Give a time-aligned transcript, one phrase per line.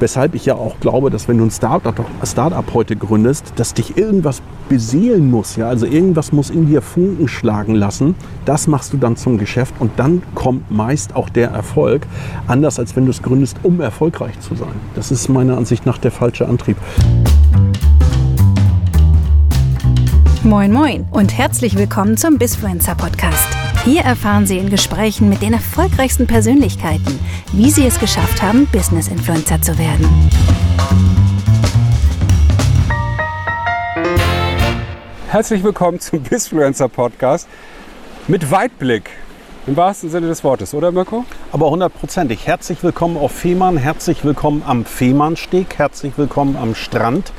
[0.00, 1.94] Weshalb ich ja auch glaube, dass wenn du ein Startup,
[2.24, 5.56] Startup heute gründest, dass dich irgendwas beseelen muss.
[5.56, 5.68] Ja?
[5.68, 8.14] Also irgendwas muss in dir Funken schlagen lassen.
[8.46, 12.06] Das machst du dann zum Geschäft und dann kommt meist auch der Erfolg.
[12.46, 14.72] Anders als wenn du es gründest, um erfolgreich zu sein.
[14.94, 16.78] Das ist meiner Ansicht nach der falsche Antrieb.
[20.42, 23.69] Moin Moin und herzlich willkommen zum Bisfluencer Podcast.
[23.84, 27.18] Hier erfahren Sie in Gesprächen mit den erfolgreichsten Persönlichkeiten,
[27.54, 30.06] wie sie es geschafft haben, Business Influencer zu werden.
[35.28, 37.48] Herzlich willkommen zum Bisfluencer Podcast
[38.28, 39.08] mit Weitblick.
[39.66, 41.24] Im wahrsten Sinne des Wortes, oder Mirko?
[41.52, 42.46] Aber hundertprozentig.
[42.46, 47.32] Herzlich willkommen auf Fehmarn, herzlich willkommen am Fehmarnsteg, herzlich willkommen am Strand.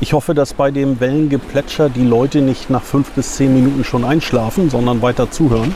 [0.00, 4.06] Ich hoffe, dass bei dem Wellengeplätscher die Leute nicht nach fünf bis zehn Minuten schon
[4.06, 5.74] einschlafen, sondern weiter zuhören.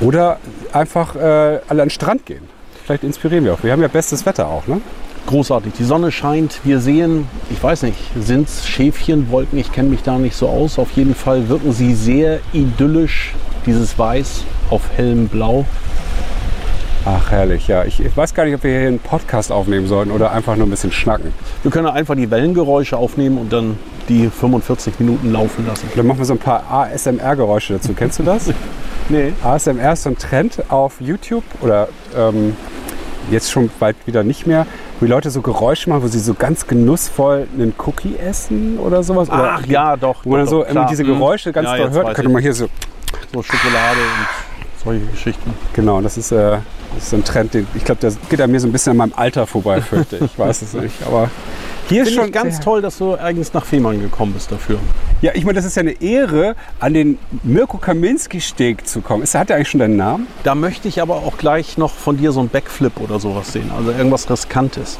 [0.00, 0.38] Oder
[0.72, 2.42] einfach äh, alle an den Strand gehen.
[2.84, 3.62] Vielleicht inspirieren wir auch.
[3.62, 4.80] Wir haben ja bestes Wetter auch, ne?
[5.26, 5.74] Großartig.
[5.78, 6.58] Die Sonne scheint.
[6.64, 9.60] Wir sehen, ich weiß nicht, sind es Schäfchenwolken?
[9.60, 10.76] Ich kenne mich da nicht so aus.
[10.76, 13.34] Auf jeden Fall wirken sie sehr idyllisch.
[13.64, 15.66] Dieses Weiß auf hellem Blau.
[17.10, 17.84] Ach, herrlich, ja.
[17.84, 20.66] Ich, ich, weiß gar nicht, ob wir hier einen Podcast aufnehmen sollten oder einfach nur
[20.66, 21.32] ein bisschen schnacken.
[21.62, 23.78] Wir können einfach die Wellengeräusche aufnehmen und dann
[24.10, 25.88] die 45 Minuten laufen lassen.
[25.96, 27.94] Dann machen wir so ein paar ASMR-Geräusche dazu.
[27.94, 28.52] Kennst du das?
[29.08, 29.32] nee.
[29.42, 32.54] ASMR ist so ein Trend auf YouTube oder ähm,
[33.30, 34.66] jetzt schon bald wieder nicht mehr,
[35.00, 39.02] wo die Leute so Geräusche machen, wo sie so ganz genussvoll einen Cookie essen oder
[39.02, 39.28] sowas.
[39.30, 40.26] Ach oder, ja, doch.
[40.26, 42.68] Wo man so doch, diese Geräusche ganz ja, doll hört, könnte man hier so.
[43.32, 44.47] So Schokolade und
[44.88, 45.52] solche Geschichten.
[45.74, 46.58] Genau, das ist, äh,
[46.94, 48.96] das ist ein Trend, den, ich glaube, der geht an mir so ein bisschen an
[48.96, 50.22] meinem Alter vorbei, fürchte ich.
[50.22, 50.94] Ich weiß es nicht.
[51.06, 51.30] Aber
[51.88, 54.78] hier ist schon ganz toll, dass du eigens nach Fehmarn gekommen bist dafür.
[55.20, 59.22] Ja, ich meine, das ist ja eine Ehre, an den Mirko Kaminski-Steg zu kommen.
[59.22, 60.26] Ist, hat er eigentlich schon deinen Namen?
[60.44, 63.70] Da möchte ich aber auch gleich noch von dir so einen Backflip oder sowas sehen.
[63.76, 64.98] Also irgendwas Riskantes.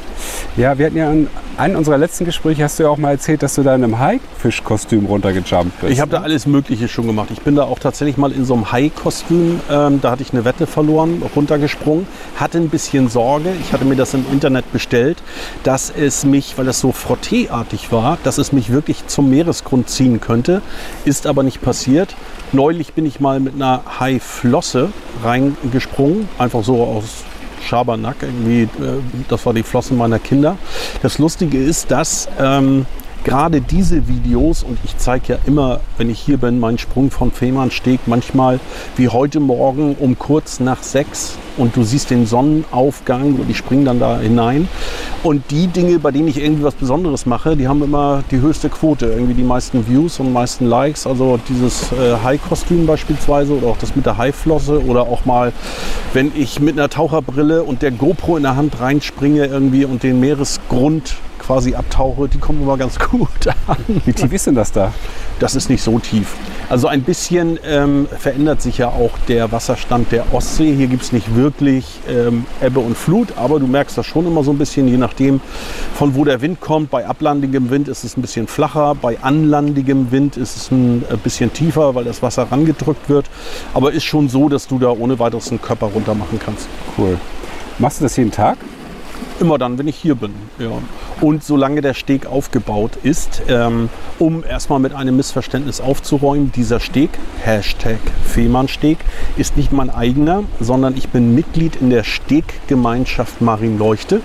[0.57, 3.43] Ja, wir hatten ja in einem unserer letzten Gespräche, hast du ja auch mal erzählt,
[3.43, 5.93] dass du da in einem Haifischkostüm runtergejumpt bist.
[5.93, 7.29] Ich habe da alles Mögliche schon gemacht.
[7.31, 10.45] Ich bin da auch tatsächlich mal in so einem Hai-Kostüm, ähm, da hatte ich eine
[10.45, 12.07] Wette verloren, runtergesprungen.
[12.35, 15.21] Hatte ein bisschen Sorge, ich hatte mir das im Internet bestellt,
[15.63, 20.19] dass es mich, weil das so frotteeartig war, dass es mich wirklich zum Meeresgrund ziehen
[20.19, 20.61] könnte.
[21.05, 22.15] Ist aber nicht passiert.
[22.51, 24.89] Neulich bin ich mal mit einer Haiflosse
[25.23, 27.23] reingesprungen, einfach so aus
[27.65, 28.63] Schabernack irgendwie.
[28.63, 28.67] Äh,
[29.27, 30.57] das war die Flossen meiner Kinder.
[31.01, 32.85] Das Lustige ist, dass ähm,
[33.23, 37.31] gerade diese Videos, und ich zeige ja immer, wenn ich hier bin, meinen Sprung von
[37.31, 38.59] Fehmarnsteg, manchmal
[38.95, 43.85] wie heute Morgen um kurz nach sechs und du siehst den Sonnenaufgang und ich springe
[43.85, 44.67] dann da hinein.
[45.23, 48.69] Und die Dinge, bei denen ich irgendwie was Besonderes mache, die haben immer die höchste
[48.69, 51.05] Quote, irgendwie die meisten Views und meisten Likes.
[51.05, 55.51] Also dieses äh, Hai-Kostüm beispielsweise oder auch das mit der Haiflosse oder auch mal,
[56.13, 60.19] wenn ich mit einer Taucherbrille und der GoPro in der Hand reinspringe irgendwie und den
[60.19, 61.15] Meeresgrund
[61.49, 63.77] quasi abtauche, die kommen immer ganz gut an.
[64.05, 64.93] Wie tief ist denn das da?
[65.39, 66.35] Das ist nicht so tief.
[66.69, 70.75] Also ein bisschen ähm, verändert sich ja auch der Wasserstand der Ostsee.
[70.75, 74.43] Hier gibt es nicht wirklich ähm, Ebbe und Flut, aber du merkst das schon immer
[74.43, 75.41] so ein bisschen, je nachdem,
[75.95, 76.91] von wo der Wind kommt.
[76.91, 81.17] Bei ablandigem Wind ist es ein bisschen flacher, bei anlandigem Wind ist es ein äh,
[81.17, 83.25] bisschen tiefer, weil das Wasser rangedrückt wird.
[83.73, 86.67] Aber ist schon so, dass du da ohne weiteres einen Körper runter machen kannst.
[86.95, 87.17] Cool.
[87.79, 88.59] Machst du das jeden Tag?
[89.39, 90.33] Immer dann, wenn ich hier bin.
[90.57, 90.69] Ja.
[91.21, 93.89] Und solange der Steg aufgebaut ist, ähm,
[94.19, 97.11] um erstmal mit einem Missverständnis aufzuräumen, dieser Steg,
[97.43, 98.97] Hashtag Fehmarnsteg,
[99.37, 104.21] ist nicht mein eigener, sondern ich bin Mitglied in der Steggemeinschaft Marienleuchte.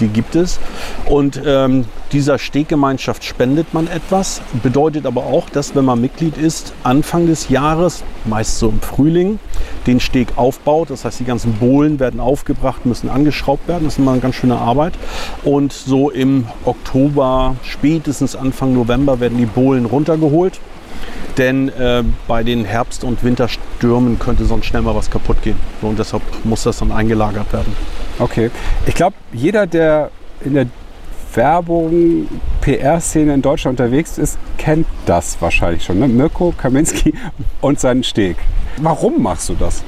[0.00, 0.58] Die gibt es.
[1.06, 4.40] Und ähm, dieser Steggemeinschaft spendet man etwas.
[4.62, 9.38] Bedeutet aber auch, dass wenn man Mitglied ist, Anfang des Jahres, meist so im Frühling,
[9.86, 10.90] den Steg aufbaut.
[10.90, 13.84] Das heißt, die ganzen Bohlen werden aufgebracht, müssen angeschraubt werden.
[13.84, 14.94] Das ist immer eine ganz schöne Arbeit.
[15.44, 20.60] Und so im Oktober, spätestens Anfang November werden die Bohlen runtergeholt.
[21.38, 25.56] Denn äh, bei den Herbst- und Winterstürmen könnte sonst schnell mal was kaputt gehen.
[25.80, 27.74] Und deshalb muss das dann eingelagert werden.
[28.20, 28.50] Okay.
[28.86, 30.10] Ich glaube, jeder, der
[30.44, 30.66] in der
[31.34, 32.28] Werbung,
[32.60, 35.98] PR-Szene in Deutschland unterwegs ist, kennt das wahrscheinlich schon.
[35.98, 36.08] Ne?
[36.08, 37.14] Mirko Kaminski
[37.60, 38.36] und seinen Steg.
[38.78, 39.82] Warum machst du das?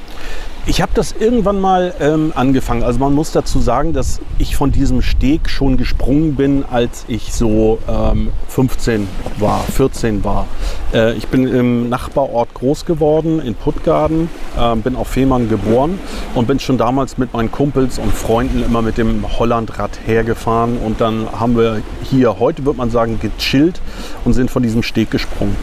[0.65, 2.85] Ich habe das irgendwann mal ähm, angefangen.
[2.85, 7.33] Also man muss dazu sagen, dass ich von diesem Steg schon gesprungen bin, als ich
[7.33, 9.09] so ähm, 15
[9.41, 10.47] war, 14 war.
[10.95, 15.99] Äh, ich bin im Nachbarort groß geworden, in Puttgarden, äh, bin auf Fehmarn geboren
[16.37, 20.79] und bin schon damals mit meinen Kumpels und Freunden immer mit dem Hollandrad hergefahren.
[20.79, 23.81] Und dann haben wir hier, heute würde man sagen, gechillt
[24.25, 25.57] und sind von diesem Steg gesprungen.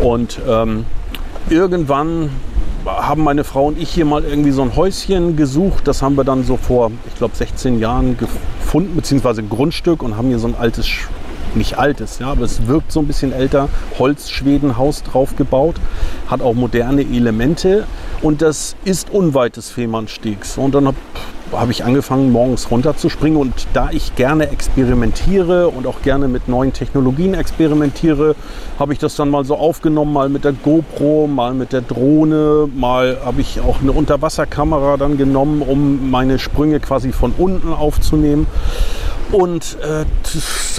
[0.00, 0.86] Und ähm,
[1.50, 2.30] irgendwann
[2.86, 5.86] haben meine Frau und ich hier mal irgendwie so ein Häuschen gesucht.
[5.88, 10.28] Das haben wir dann so vor, ich glaube, 16 Jahren gefunden, beziehungsweise Grundstück und haben
[10.28, 10.86] hier so ein altes,
[11.54, 13.68] nicht altes, ja, aber es wirkt so ein bisschen älter,
[13.98, 15.76] Holzschwedenhaus drauf gebaut,
[16.28, 17.86] hat auch moderne Elemente
[18.22, 20.58] und das ist unweit des Fehmarnstegs.
[20.58, 20.96] Und dann habe
[21.52, 23.38] habe ich angefangen, morgens runterzuspringen.
[23.38, 28.34] Und da ich gerne experimentiere und auch gerne mit neuen Technologien experimentiere,
[28.78, 32.68] habe ich das dann mal so aufgenommen, mal mit der GoPro, mal mit der Drohne,
[32.74, 38.46] mal habe ich auch eine Unterwasserkamera dann genommen, um meine Sprünge quasi von unten aufzunehmen.
[39.32, 40.04] Und äh,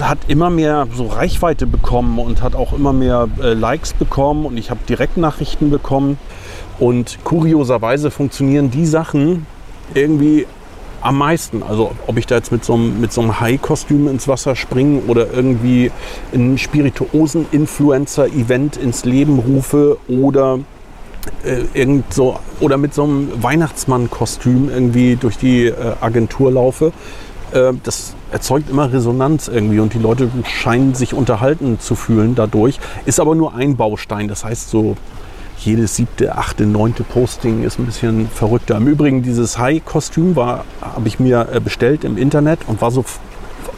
[0.02, 4.56] hat immer mehr so Reichweite bekommen und hat auch immer mehr äh, Likes bekommen und
[4.56, 6.18] ich habe Direktnachrichten bekommen.
[6.78, 9.46] Und kurioserweise funktionieren die Sachen
[9.94, 10.46] irgendwie
[11.00, 11.62] am meisten.
[11.62, 15.02] Also ob ich da jetzt mit so einem, mit so einem High-Kostüm ins Wasser springe
[15.06, 15.90] oder irgendwie
[16.32, 20.58] ein Spirituosen-Influencer-Event ins Leben rufe oder
[21.44, 26.92] äh, irgend so oder mit so einem Weihnachtsmann-Kostüm irgendwie durch die äh, Agentur laufe.
[27.52, 32.78] Äh, das erzeugt immer Resonanz irgendwie und die Leute scheinen sich unterhalten zu fühlen dadurch.
[33.06, 34.28] Ist aber nur ein Baustein.
[34.28, 34.96] Das heißt so
[35.58, 38.76] jedes siebte, achte, neunte Posting ist ein bisschen verrückter.
[38.76, 40.62] Im Übrigen, dieses High-Kostüm habe
[41.06, 43.04] ich mir äh, bestellt im Internet und war so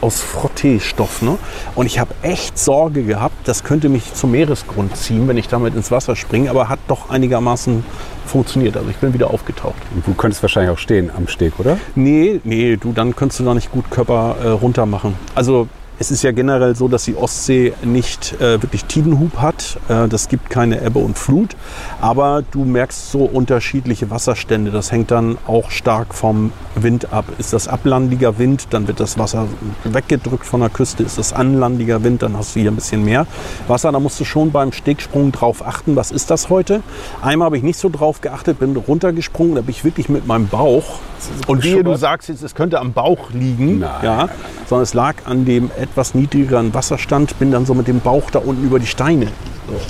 [0.01, 1.21] aus Frotteestoff.
[1.21, 1.37] Ne?
[1.75, 5.75] Und ich habe echt Sorge gehabt, das könnte mich zum Meeresgrund ziehen, wenn ich damit
[5.75, 7.83] ins Wasser springe, aber hat doch einigermaßen
[8.25, 8.77] funktioniert.
[8.77, 9.75] Also ich bin wieder aufgetaucht.
[9.93, 11.77] Und du könntest wahrscheinlich auch stehen am Steg, oder?
[11.95, 15.15] Nee, nee, du, dann könntest du da nicht gut Körper äh, runter machen.
[15.35, 15.67] Also
[16.01, 19.77] es ist ja generell so, dass die Ostsee nicht äh, wirklich Tidenhub hat.
[19.87, 21.55] Äh, das gibt keine Ebbe und Flut.
[22.01, 24.71] Aber du merkst so unterschiedliche Wasserstände.
[24.71, 26.53] Das hängt dann auch stark vom
[26.83, 27.25] Wind ab.
[27.37, 29.47] Ist das ablandiger Wind, dann wird das Wasser
[29.83, 31.03] weggedrückt von der Küste.
[31.03, 33.27] Ist das anlandiger Wind, dann hast du hier ein bisschen mehr
[33.67, 33.91] Wasser.
[33.91, 35.95] Da musst du schon beim Stegsprung drauf achten.
[35.95, 36.81] Was ist das heute?
[37.21, 39.55] Einmal habe ich nicht so drauf geachtet, bin runtergesprungen.
[39.55, 40.99] Da bin ich wirklich mit meinem Bauch.
[41.47, 43.79] Und wie du sagst jetzt, es könnte am Bauch liegen.
[43.79, 44.37] Nein, ja, nein, nein,
[44.67, 48.39] sondern es lag an dem etwas niedrigeren Wasserstand, bin dann so mit dem Bauch da
[48.39, 49.27] unten über die Steine.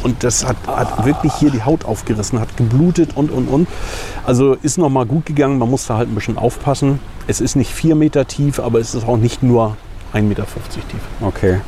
[0.03, 3.67] Und das hat, hat wirklich hier die Haut aufgerissen, hat geblutet und, und, und.
[4.25, 6.99] Also ist noch mal gut gegangen, man muss da halt ein bisschen aufpassen.
[7.27, 9.77] Es ist nicht vier Meter tief, aber es ist auch nicht nur
[10.13, 11.01] 1,50 Meter tief.
[11.21, 11.61] Okay.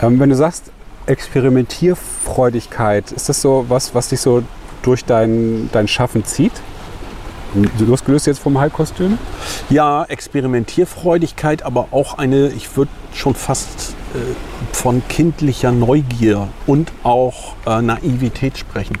[0.00, 0.70] Ähm, wenn du sagst,
[1.06, 4.42] Experimentierfreudigkeit, ist das so was, was dich so
[4.82, 6.52] durch dein, dein Schaffen zieht?
[7.78, 9.16] Losgelöst jetzt vom High-Kostüm?
[9.70, 13.94] Ja, Experimentierfreudigkeit, aber auch eine, ich würde schon fast
[14.72, 18.96] von kindlicher Neugier und auch äh, Naivität sprechen.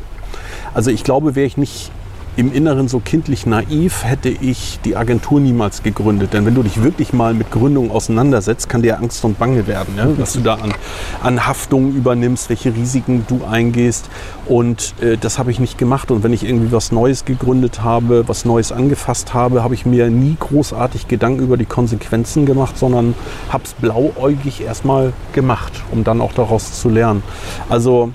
[0.74, 1.90] Also ich glaube, wäre ich nicht
[2.38, 6.34] im Inneren so kindlich naiv, hätte ich die Agentur niemals gegründet.
[6.34, 9.94] Denn wenn du dich wirklich mal mit Gründung auseinandersetzt, kann dir Angst und Bange werden,
[9.96, 10.06] ja?
[10.16, 10.72] was du da an,
[11.20, 14.08] an Haftung übernimmst, welche Risiken du eingehst.
[14.46, 16.12] Und äh, das habe ich nicht gemacht.
[16.12, 20.08] Und wenn ich irgendwie was Neues gegründet habe, was Neues angefasst habe, habe ich mir
[20.08, 23.16] nie großartig Gedanken über die Konsequenzen gemacht, sondern
[23.48, 27.24] habe es blauäugig erstmal gemacht, um dann auch daraus zu lernen.
[27.68, 28.12] Also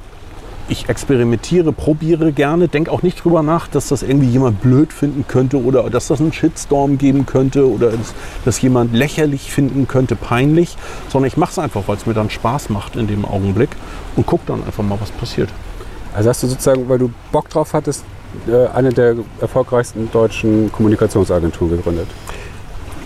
[0.73, 5.25] ich experimentiere, probiere gerne, denke auch nicht drüber nach, dass das irgendwie jemand blöd finden
[5.27, 10.15] könnte oder dass das einen Shitstorm geben könnte oder dass, dass jemand lächerlich finden könnte,
[10.15, 10.75] peinlich,
[11.09, 13.69] sondern ich mache es einfach, weil es mir dann Spaß macht in dem Augenblick
[14.15, 15.49] und gucke dann einfach mal, was passiert.
[16.13, 18.03] Also hast du sozusagen, weil du Bock drauf hattest,
[18.47, 22.07] äh, eine der erfolgreichsten deutschen Kommunikationsagenturen gegründet?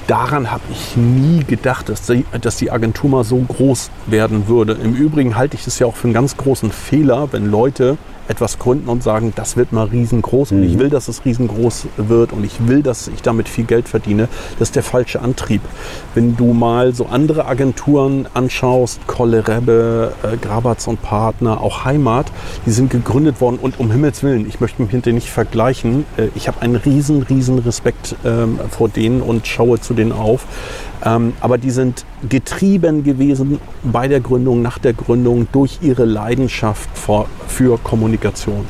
[0.07, 4.73] Daran habe ich nie gedacht, dass die, dass die Agentur mal so groß werden würde.
[4.73, 8.59] Im Übrigen halte ich es ja auch für einen ganz großen Fehler, wenn Leute etwas
[8.59, 10.79] gründen und sagen, das wird mal riesengroß und ich Mhm.
[10.79, 14.27] will, dass es riesengroß wird und ich will, dass ich damit viel Geld verdiene.
[14.59, 15.61] Das ist der falsche Antrieb.
[16.13, 22.27] Wenn du mal so andere Agenturen anschaust, Kolle Rebbe, äh, Grabatz und Partner, auch Heimat,
[22.65, 26.05] die sind gegründet worden und um Himmels Willen, ich möchte mich mit denen nicht vergleichen.
[26.17, 30.45] Äh, ich habe einen riesen, riesen Respekt ähm, vor denen und schaue zu denen auf.
[31.05, 36.89] Ähm, aber die sind getrieben gewesen bei der Gründung, nach der Gründung durch ihre Leidenschaft
[36.97, 38.65] vor, für Kommunikation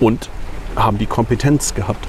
[0.00, 0.28] und
[0.76, 2.06] haben die Kompetenz gehabt.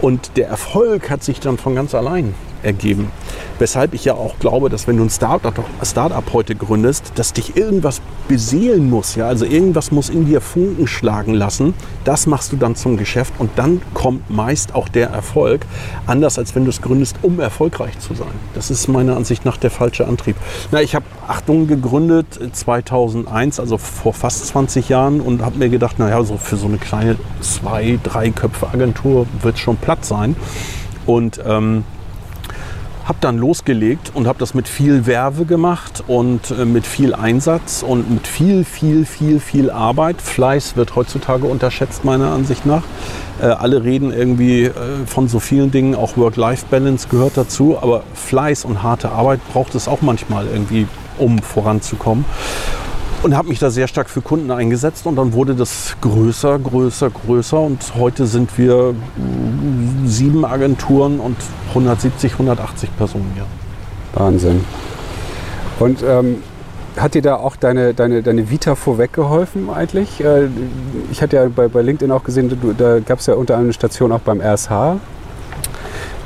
[0.00, 3.10] Und der Erfolg hat sich dann von ganz allein ergeben.
[3.58, 7.56] Weshalb ich ja auch glaube, dass wenn du ein Startup, Startup heute gründest, dass dich
[7.56, 9.14] irgendwas beseelen muss.
[9.14, 9.28] Ja?
[9.28, 11.74] Also irgendwas muss in dir Funken schlagen lassen.
[12.04, 15.66] Das machst du dann zum Geschäft und dann kommt meist auch der Erfolg.
[16.06, 18.32] Anders als wenn du es gründest, um erfolgreich zu sein.
[18.54, 20.36] Das ist meiner Ansicht nach der falsche Antrieb.
[20.72, 25.98] Na, ich habe Achtung gegründet 2001, also vor fast 20 Jahren und habe mir gedacht,
[25.98, 30.36] naja, so für so eine kleine zwei, drei Köpfe Agentur wird schon Platz sein.
[31.06, 31.84] Und ähm,
[33.04, 37.84] Habe dann losgelegt und habe das mit viel Werbe gemacht und äh, mit viel Einsatz
[37.86, 40.22] und mit viel, viel, viel, viel Arbeit.
[40.22, 42.82] Fleiß wird heutzutage unterschätzt, meiner Ansicht nach.
[43.40, 44.72] Äh, alle reden irgendwie äh,
[45.06, 49.86] von so vielen Dingen, auch Work-Life-Balance gehört dazu, aber Fleiß und harte Arbeit braucht es
[49.86, 50.86] auch manchmal irgendwie,
[51.18, 52.24] um voranzukommen
[53.24, 57.08] und habe mich da sehr stark für Kunden eingesetzt und dann wurde das größer, größer,
[57.08, 58.94] größer und heute sind wir
[60.04, 61.36] sieben Agenturen und
[61.70, 63.46] 170, 180 Personen hier.
[64.12, 64.62] Wahnsinn.
[65.80, 66.42] Und ähm,
[66.98, 70.22] hat dir da auch deine, deine, deine Vita vorweggeholfen eigentlich?
[70.22, 70.48] Äh,
[71.10, 73.68] ich hatte ja bei, bei LinkedIn auch gesehen, du, da gab es ja unter anderem
[73.68, 74.98] eine Station auch beim RSH.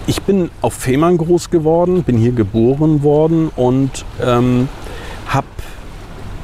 [0.09, 4.69] Ich bin auf Fehmarn groß geworden, bin hier geboren worden und ähm,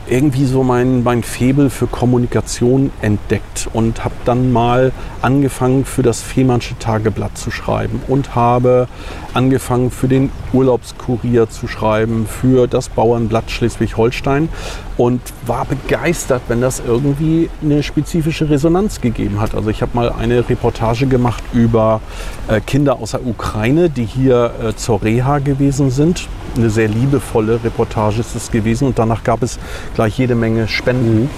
[0.08, 4.92] irgendwie so mein, mein Febel für Kommunikation entdeckt und habe dann mal
[5.22, 8.88] angefangen für das Fehmarnsche Tageblatt zu schreiben und habe
[9.32, 14.48] angefangen für den Urlaubskurier zu schreiben, für das Bauernblatt Schleswig-Holstein
[14.96, 19.54] und war begeistert, wenn das irgendwie eine spezifische Resonanz gegeben hat.
[19.54, 22.00] Also ich habe mal eine Reportage gemacht über
[22.48, 26.28] äh, Kinder aus der Ukraine, die hier äh, zur Reha gewesen sind.
[26.56, 29.58] Eine sehr liebevolle Reportage ist es gewesen und danach gab es
[29.94, 31.22] gleich jede Menge Spenden.
[31.22, 31.30] Mhm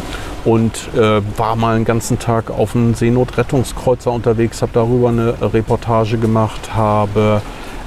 [0.46, 6.16] und äh, war mal einen ganzen Tag auf einem Seenotrettungskreuzer unterwegs, habe darüber eine Reportage
[6.18, 7.42] gemacht, habe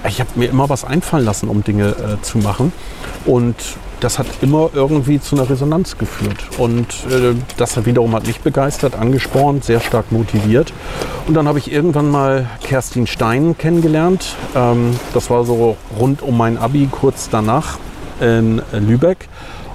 [0.07, 2.71] ich habe mir immer was einfallen lassen, um Dinge äh, zu machen
[3.25, 3.55] und
[4.01, 6.37] das hat immer irgendwie zu einer Resonanz geführt.
[6.57, 10.71] Und äh, das wiederum hat mich begeistert, angespornt, sehr stark motiviert.
[11.27, 14.37] Und dann habe ich irgendwann mal Kerstin Stein kennengelernt.
[14.55, 17.77] Ähm, das war so rund um mein Abi, kurz danach
[18.21, 19.29] in Lübeck.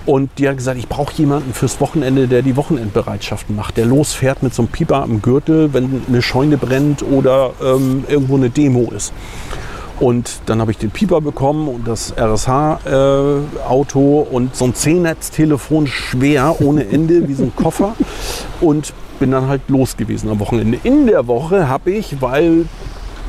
[0.07, 4.43] Und die hat gesagt, ich brauche jemanden fürs Wochenende, der die Wochenendbereitschaften macht, der losfährt
[4.43, 8.91] mit so einem Pieper am Gürtel, wenn eine Scheune brennt oder ähm, irgendwo eine Demo
[8.95, 9.13] ist.
[10.01, 15.87] Und dann habe ich den Pieper bekommen und das RSH-Auto äh, und so ein C-Netz-Telefon
[15.87, 17.95] schwer, ohne Ende, wie so ein Koffer.
[18.61, 20.79] Und bin dann halt los gewesen am Wochenende.
[20.83, 22.67] In der Woche habe ich, weil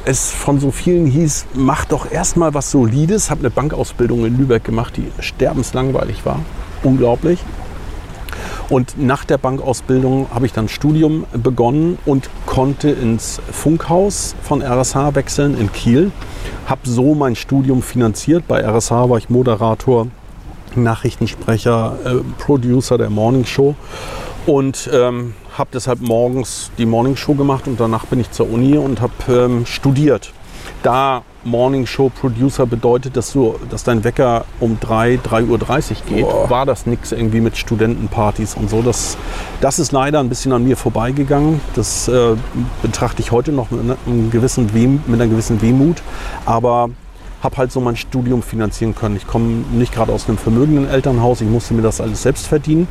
[0.06, 4.64] es von so vielen hieß, mach doch erstmal was Solides, habe eine Bankausbildung in Lübeck
[4.64, 6.40] gemacht, die sterbenslangweilig war.
[6.86, 7.40] Unglaublich.
[8.70, 15.14] Und nach der Bankausbildung habe ich dann Studium begonnen und konnte ins Funkhaus von RSH
[15.14, 16.12] wechseln in Kiel.
[16.68, 18.48] Habe so mein Studium finanziert.
[18.48, 20.08] Bei RSH war ich Moderator,
[20.76, 23.76] Nachrichtensprecher, äh, Producer der Morning Show
[24.46, 28.78] und ähm, habe deshalb morgens die Morning Show gemacht und danach bin ich zur Uni
[28.78, 30.34] und habe ähm, studiert.
[30.84, 35.58] Da Morning Show Producer bedeutet, dass, du, dass dein Wecker um 3, 3.30 Uhr
[36.08, 36.50] geht, Boah.
[36.50, 38.82] war das nichts irgendwie mit Studentenpartys und so.
[38.82, 39.16] Das,
[39.62, 41.62] das ist leider ein bisschen an mir vorbeigegangen.
[41.76, 42.36] Das äh,
[42.82, 46.02] betrachte ich heute noch mit, einem gewissen Weh, mit einer gewissen Wehmut.
[46.46, 46.90] Aber
[47.44, 49.16] habe halt so mein Studium finanzieren können.
[49.16, 52.88] Ich komme nicht gerade aus einem vermögenden Elternhaus, ich musste mir das alles selbst verdienen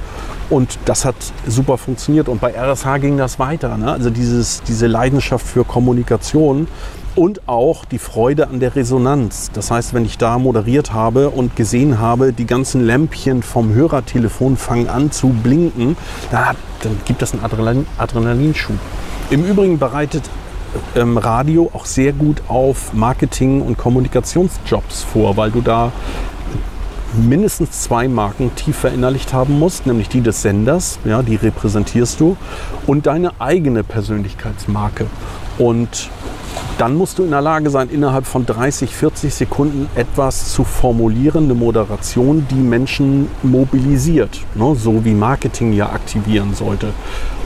[0.49, 2.29] und das hat super funktioniert.
[2.29, 3.77] Und bei RSH ging das weiter.
[3.77, 3.91] Ne?
[3.91, 6.69] Also dieses, diese Leidenschaft für Kommunikation
[7.15, 9.51] und auch die Freude an der Resonanz.
[9.53, 14.57] Das heißt, wenn ich da moderiert habe und gesehen habe, die ganzen Lämpchen vom Hörertelefon
[14.57, 15.97] fangen an zu blinken,
[16.31, 18.77] dann, dann gibt das einen Adrenalin, Adrenalinschub.
[19.31, 20.29] Im Übrigen bereitet
[20.97, 25.93] ähm, Radio auch sehr gut auf Marketing- und Kommunikationsjobs vor, weil du da
[27.17, 32.37] mindestens zwei Marken tief verinnerlicht haben musst, nämlich die des Senders, ja, die repräsentierst du,
[32.87, 35.07] und deine eigene Persönlichkeitsmarke.
[35.59, 36.11] Und
[36.79, 41.45] dann musst du in der Lage sein, innerhalb von 30, 40 Sekunden etwas zu formulieren,
[41.45, 44.75] eine Moderation, die Menschen mobilisiert, ne?
[44.75, 46.93] so wie Marketing ja aktivieren sollte.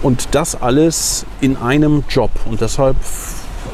[0.03, 2.31] Und das alles in einem Job.
[2.49, 2.97] Und deshalb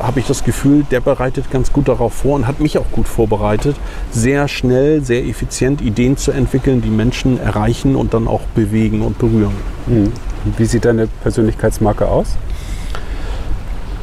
[0.01, 3.07] habe ich das Gefühl, der bereitet ganz gut darauf vor und hat mich auch gut
[3.07, 3.77] vorbereitet,
[4.11, 9.19] sehr schnell, sehr effizient Ideen zu entwickeln, die Menschen erreichen und dann auch bewegen und
[9.19, 9.55] berühren.
[9.87, 10.13] Mhm.
[10.57, 12.37] Wie sieht deine Persönlichkeitsmarke aus?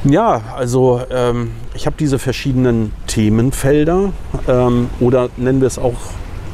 [0.04, 4.12] Ja, also ähm, ich habe diese verschiedenen Themenfelder
[4.48, 5.94] ähm, oder nennen wir es auch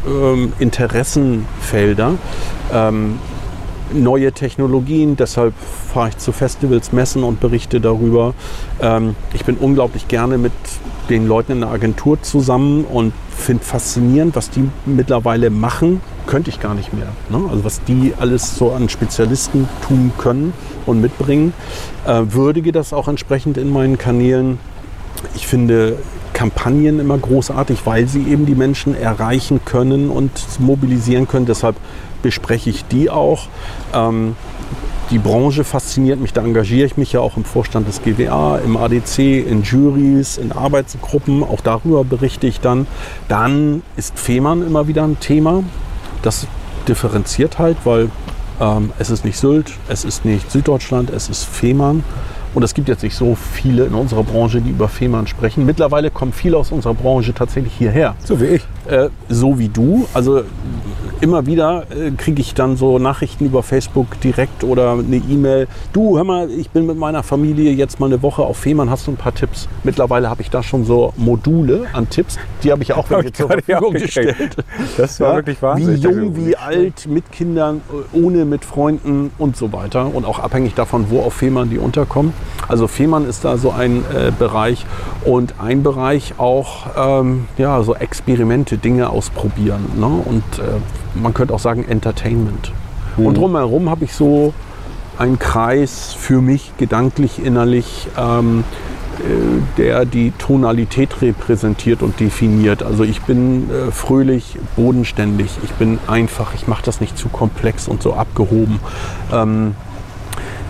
[0.05, 2.15] ähm, Interessenfelder.
[3.93, 5.53] Neue Technologien, deshalb
[5.93, 8.33] fahre ich zu Festivals, Messen und berichte darüber.
[8.81, 10.51] Ähm, ich bin unglaublich gerne mit
[11.09, 16.59] den Leuten in der Agentur zusammen und finde faszinierend, was die mittlerweile machen, könnte ich
[16.59, 17.07] gar nicht mehr.
[17.29, 17.49] Ne?
[17.49, 20.53] Also was die alles so an Spezialisten tun können
[20.85, 21.53] und mitbringen.
[22.05, 24.59] Äh, würdige das auch entsprechend in meinen Kanälen.
[25.35, 25.97] Ich finde
[26.33, 31.47] Kampagnen immer großartig, weil sie eben die Menschen erreichen können und mobilisieren können.
[31.47, 31.75] Deshalb
[32.21, 33.47] bespreche ich die auch.
[33.93, 34.35] Ähm,
[35.09, 38.75] die Branche fasziniert mich, da engagiere ich mich ja auch im Vorstand des GWA, im
[38.75, 42.87] ADC, in Juries, in Arbeitsgruppen, auch darüber berichte ich dann.
[43.29, 45.63] Dann ist Fehmarn immer wieder ein Thema.
[46.23, 46.45] Das
[46.89, 48.09] differenziert halt, weil
[48.59, 52.03] ähm, es ist nicht Sylt, es ist nicht Süddeutschland, es ist Fehmarn.
[52.53, 55.65] Und es gibt jetzt nicht so viele in unserer Branche, die über Fehmarn sprechen.
[55.65, 58.15] Mittlerweile kommen viele aus unserer Branche tatsächlich hierher.
[58.23, 58.63] So wie ich.
[58.87, 60.07] Äh, so wie du.
[60.13, 60.41] Also
[61.21, 65.67] immer wieder äh, kriege ich dann so Nachrichten über Facebook direkt oder eine E-Mail.
[65.93, 69.07] Du, hör mal, ich bin mit meiner Familie jetzt mal eine Woche auf Fehmarn, hast
[69.07, 69.67] du ein paar Tipps?
[69.83, 72.37] Mittlerweile habe ich da schon so Module an Tipps.
[72.63, 74.57] Die habe ich auch welche zur Verfügung gestellt.
[74.97, 76.03] Das war Ja, wirklich wahnsinnig.
[76.03, 77.81] Wie jung, wie alt, mit Kindern,
[78.13, 80.13] ohne, mit Freunden und so weiter.
[80.13, 82.33] Und auch abhängig davon, wo auf Fehmarn die unterkommen.
[82.67, 84.85] Also Fehmarn ist da so ein äh, Bereich
[85.25, 89.85] und ein Bereich auch, ähm, ja, so Experimente, Dinge ausprobieren.
[89.97, 90.05] Ne?
[90.05, 90.63] Und äh,
[91.15, 92.71] man könnte auch sagen Entertainment.
[93.17, 94.53] Und drumherum habe ich so
[95.17, 98.63] einen Kreis für mich gedanklich, innerlich, ähm,
[99.19, 102.83] äh, der die Tonalität repräsentiert und definiert.
[102.83, 107.87] Also ich bin äh, fröhlich, bodenständig, ich bin einfach, ich mache das nicht zu komplex
[107.87, 108.79] und so abgehoben.
[109.33, 109.75] Ähm,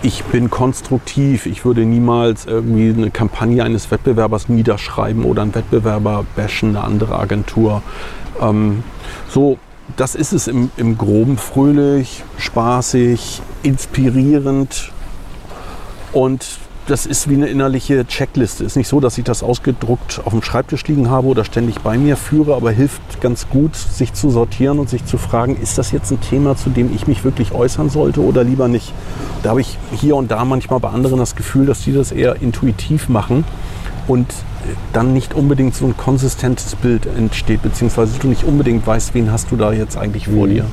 [0.00, 6.24] ich bin konstruktiv, ich würde niemals irgendwie eine Kampagne eines Wettbewerbers niederschreiben oder einen Wettbewerber
[6.36, 7.82] bashen, eine andere Agentur.
[8.40, 8.84] Ähm,
[9.28, 9.58] so,
[9.96, 14.92] das ist es im, im Groben fröhlich, spaßig, inspirierend
[16.12, 16.44] und
[16.88, 18.64] das ist wie eine innerliche Checkliste.
[18.64, 21.98] Ist nicht so, dass ich das ausgedruckt auf dem Schreibtisch liegen habe oder ständig bei
[21.98, 25.92] mir führe, aber hilft ganz gut, sich zu sortieren und sich zu fragen, ist das
[25.92, 28.94] jetzt ein Thema, zu dem ich mich wirklich äußern sollte oder lieber nicht?
[29.42, 32.40] Da habe ich hier und da manchmal bei anderen das Gefühl, dass die das eher
[32.40, 33.44] intuitiv machen
[34.08, 34.26] und
[34.92, 39.50] dann nicht unbedingt so ein konsistentes Bild entsteht, beziehungsweise du nicht unbedingt weißt, wen hast
[39.52, 40.50] du da jetzt eigentlich vor Mhm.
[40.50, 40.64] dir.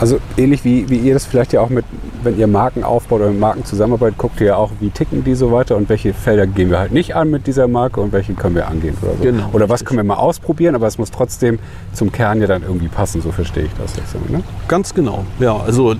[0.00, 1.84] Also ähnlich wie, wie ihr das vielleicht ja auch mit,
[2.22, 5.34] wenn ihr Marken aufbaut oder mit Marken zusammenarbeitet, guckt ihr ja auch, wie ticken die
[5.34, 8.34] so weiter und welche Felder gehen wir halt nicht an mit dieser Marke und welche
[8.34, 9.22] können wir angehen oder so.
[9.22, 11.58] Genau, oder was können wir mal ausprobieren, aber es muss trotzdem
[11.92, 14.14] zum Kern ja dann irgendwie passen, so verstehe ich das jetzt.
[14.30, 14.42] Ne?
[14.68, 15.24] Ganz genau.
[15.40, 15.96] Ja, also äh,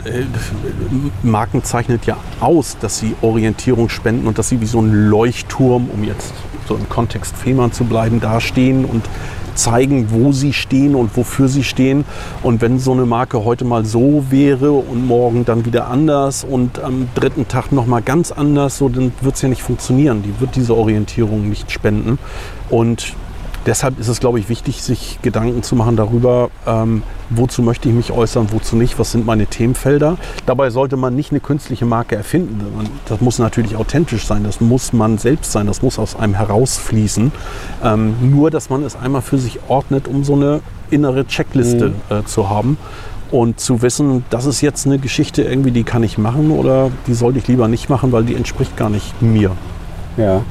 [1.23, 5.90] Marken zeichnet ja aus, dass sie Orientierung spenden und dass sie wie so ein Leuchtturm,
[5.93, 6.33] um jetzt
[6.69, 9.05] so im Kontext Fehmarn zu bleiben, dastehen und
[9.59, 12.05] zeigen, wo sie stehen und wofür sie stehen.
[12.43, 16.79] Und wenn so eine Marke heute mal so wäre und morgen dann wieder anders und
[16.79, 20.23] am dritten Tag noch mal ganz anders, so dann wird es ja nicht funktionieren.
[20.23, 22.18] Die wird diese Orientierung nicht spenden.
[22.71, 23.14] Und
[23.68, 27.94] deshalb ist es, glaube ich, wichtig, sich Gedanken zu machen darüber, ähm, wozu möchte ich
[27.94, 30.16] mich äußern, wozu nicht, was sind meine Themenfelder.
[30.46, 32.61] Dabei sollte man nicht eine künstliche Marke erfinden.
[33.07, 37.31] Das muss natürlich authentisch sein, das muss man selbst sein, das muss aus einem herausfließen.
[37.85, 42.24] Ähm, nur, dass man es einmal für sich ordnet, um so eine innere Checkliste äh,
[42.24, 42.78] zu haben.
[43.31, 47.12] Und zu wissen, das ist jetzt eine Geschichte irgendwie, die kann ich machen oder die
[47.12, 49.50] sollte ich lieber nicht machen, weil die entspricht gar nicht mir.
[50.18, 50.42] Ja.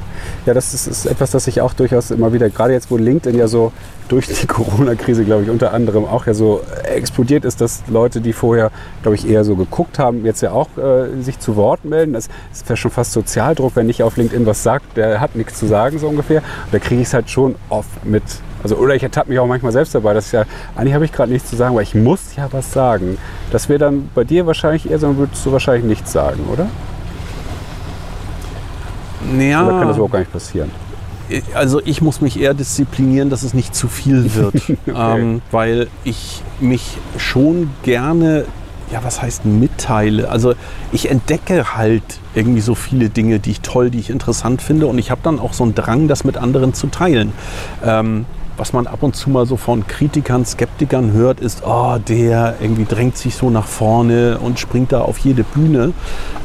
[0.46, 3.38] Ja, das ist, ist etwas, das ich auch durchaus immer wieder, gerade jetzt, wo LinkedIn
[3.38, 3.72] ja so
[4.08, 8.32] durch die Corona-Krise, glaube ich, unter anderem auch ja so explodiert ist, dass Leute, die
[8.32, 8.70] vorher,
[9.02, 12.14] glaube ich, eher so geguckt haben, jetzt ja auch äh, sich zu Wort melden.
[12.14, 15.58] Das ist ja schon fast Sozialdruck, wenn ich auf LinkedIn was sagt, der hat nichts
[15.58, 16.38] zu sagen, so ungefähr.
[16.38, 18.22] Und da kriege ich es halt schon oft mit.
[18.62, 21.12] Also, oder ich ertappe mich auch manchmal selbst dabei, dass ich ja, eigentlich habe ich
[21.12, 23.18] gerade nichts zu sagen, weil ich muss ja was sagen.
[23.52, 26.66] Das wäre dann bei dir wahrscheinlich eher so, dann würdest du wahrscheinlich nichts sagen, oder?
[29.38, 29.66] Ja.
[29.66, 30.70] Oder kann das überhaupt gar nicht passieren?
[31.54, 34.54] Also ich muss mich eher disziplinieren, dass es nicht zu viel wird,
[34.86, 38.46] ähm, weil ich mich schon gerne,
[38.90, 40.30] ja was heißt mitteile.
[40.30, 40.54] Also
[40.90, 42.02] ich entdecke halt
[42.34, 45.38] irgendwie so viele Dinge, die ich toll, die ich interessant finde und ich habe dann
[45.38, 47.32] auch so einen Drang, das mit anderen zu teilen.
[47.84, 48.24] Ähm,
[48.56, 52.86] was man ab und zu mal so von Kritikern, Skeptikern hört, ist, oh, der irgendwie
[52.86, 55.92] drängt sich so nach vorne und springt da auf jede Bühne.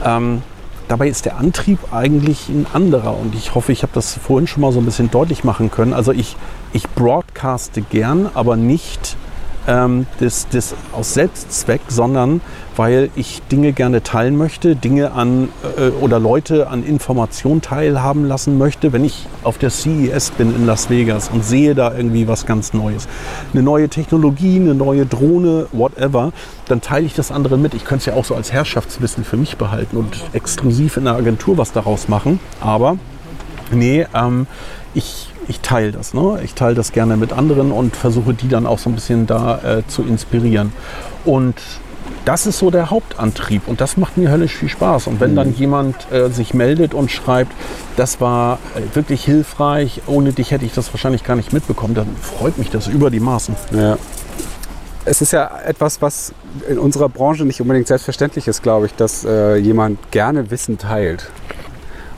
[0.05, 0.43] Ähm,
[0.88, 4.62] Dabei ist der Antrieb eigentlich ein anderer und ich hoffe, ich habe das vorhin schon
[4.62, 5.93] mal so ein bisschen deutlich machen können.
[5.93, 6.36] Also ich,
[6.74, 9.15] ich broadcaste gern, aber nicht
[9.67, 12.41] ähm, das, das aus Selbstzweck, sondern
[12.76, 18.58] weil ich Dinge gerne teilen möchte, Dinge an äh, oder Leute an Informationen teilhaben lassen
[18.58, 18.93] möchte.
[18.93, 22.73] Wenn ich auf der CES bin in Las Vegas und sehe da irgendwie was ganz
[22.73, 23.08] Neues,
[23.54, 26.32] eine neue Technologie, eine neue Drohne, whatever,
[26.67, 27.73] dann teile ich das anderen mit.
[27.73, 31.15] Ich könnte es ja auch so als Herrschaftswissen für mich behalten und exklusiv in der
[31.15, 32.39] Agentur was daraus machen.
[32.60, 32.97] Aber
[33.71, 34.47] nee, ähm,
[34.93, 36.13] ich, ich teile das.
[36.13, 36.39] Ne?
[36.43, 39.60] Ich teile das gerne mit anderen und versuche die dann auch so ein bisschen da
[39.79, 40.71] äh, zu inspirieren.
[41.25, 41.56] Und
[42.25, 45.08] das ist so der Hauptantrieb und das macht mir höllisch viel Spaß.
[45.08, 47.51] Und wenn dann jemand äh, sich meldet und schreibt,
[47.97, 52.08] das war äh, wirklich hilfreich, ohne dich hätte ich das wahrscheinlich gar nicht mitbekommen, dann
[52.21, 53.56] freut mich das über die Maßen.
[53.71, 53.97] Ja.
[55.06, 56.34] es ist ja etwas, was
[56.69, 61.29] in unserer Branche nicht unbedingt selbstverständlich ist, glaube ich, dass äh, jemand gerne Wissen teilt.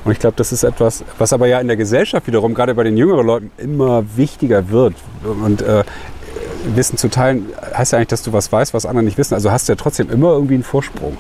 [0.06, 2.84] Und ich glaube, das ist etwas, was aber ja in der Gesellschaft wiederum, gerade bei
[2.84, 4.94] den jüngeren Leuten, immer wichtiger wird.
[5.24, 5.84] Und äh,
[6.74, 9.34] Wissen zu teilen heißt ja eigentlich, dass du was weißt, was andere nicht wissen.
[9.34, 11.18] Also hast du ja trotzdem immer irgendwie einen Vorsprung.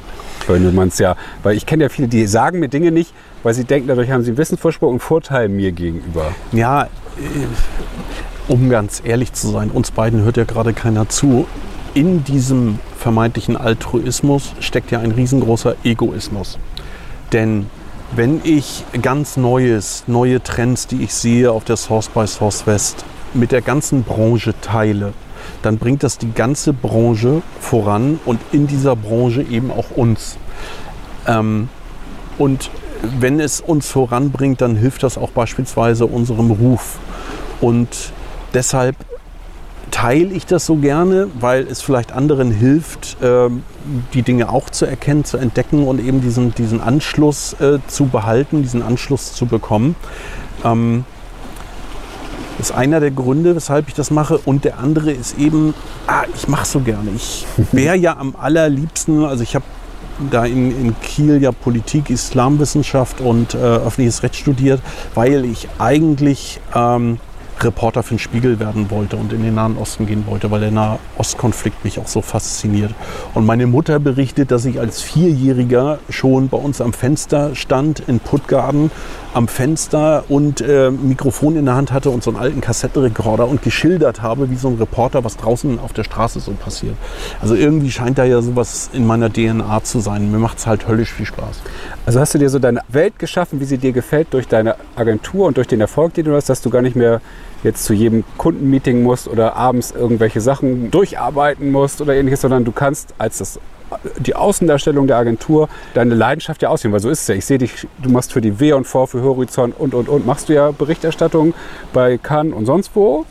[0.47, 3.53] Wenn man es ja, weil ich kenne ja viele, die sagen mir Dinge nicht, weil
[3.55, 6.33] sie denken, dadurch haben sie einen Wissensvorsprung und Vorteil mir gegenüber.
[6.51, 6.87] Ja, äh,
[8.47, 11.47] um ganz ehrlich zu sein, uns beiden hört ja gerade keiner zu.
[11.95, 16.59] In diesem vermeintlichen Altruismus steckt ja ein riesengroßer Egoismus.
[17.31, 17.67] Denn
[18.15, 23.03] wenn ich ganz Neues, neue Trends, die ich sehe auf der Source by Source West,
[23.33, 25.13] mit der ganzen Branche teile,
[25.61, 30.37] dann bringt das die ganze Branche voran und in dieser Branche eben auch uns.
[31.27, 31.67] Ähm,
[32.37, 32.69] und
[33.19, 36.99] wenn es uns voranbringt, dann hilft das auch beispielsweise unserem Ruf.
[37.59, 38.13] Und
[38.53, 38.95] deshalb
[39.95, 43.63] teile ich das so gerne, weil es vielleicht anderen hilft, ähm,
[44.13, 48.61] die Dinge auch zu erkennen, zu entdecken und eben diesen, diesen Anschluss äh, zu behalten,
[48.61, 49.95] diesen Anschluss zu bekommen.
[50.65, 51.05] Ähm,
[52.57, 54.37] das ist einer der Gründe, weshalb ich das mache.
[54.39, 55.73] Und der andere ist eben,
[56.07, 57.11] ah, ich mache so gerne.
[57.15, 59.63] Ich wäre ja am allerliebsten, also ich habe
[60.29, 64.81] da in, in, Kiel ja Politik, Islamwissenschaft und äh, öffentliches Recht studiert,
[65.13, 67.17] weil ich eigentlich ähm,
[67.63, 70.71] Reporter für den Spiegel werden wollte und in den Nahen Osten gehen wollte, weil der
[70.71, 72.93] Nahostkonflikt mich auch so fasziniert.
[73.33, 78.19] Und meine Mutter berichtet, dass ich als Vierjähriger schon bei uns am Fenster stand in
[78.19, 78.91] Puttgarden,
[79.33, 83.61] am Fenster und äh, Mikrofon in der Hand hatte und so einen alten Kassettenrekorder und
[83.61, 86.95] geschildert habe, wie so ein Reporter, was draußen auf der Straße so passiert.
[87.41, 90.31] Also irgendwie scheint da ja sowas in meiner DNA zu sein.
[90.31, 91.61] Mir macht es halt höllisch viel Spaß.
[92.05, 95.47] Also hast du dir so deine Welt geschaffen, wie sie dir gefällt, durch deine Agentur
[95.47, 97.21] und durch den Erfolg, den du hast, dass du gar nicht mehr
[97.63, 102.71] jetzt zu jedem Kundenmeeting musst oder abends irgendwelche Sachen durcharbeiten musst oder ähnliches, sondern du
[102.71, 103.59] kannst als das
[104.19, 107.35] die Außendarstellung der Agentur deine Leidenschaft ja aussehen, weil so ist es ja.
[107.35, 110.53] Ich sehe dich, du machst für die W&V, für Horizont und, und, und, machst du
[110.53, 111.53] ja Berichterstattung
[111.93, 113.25] bei Cannes und sonst wo.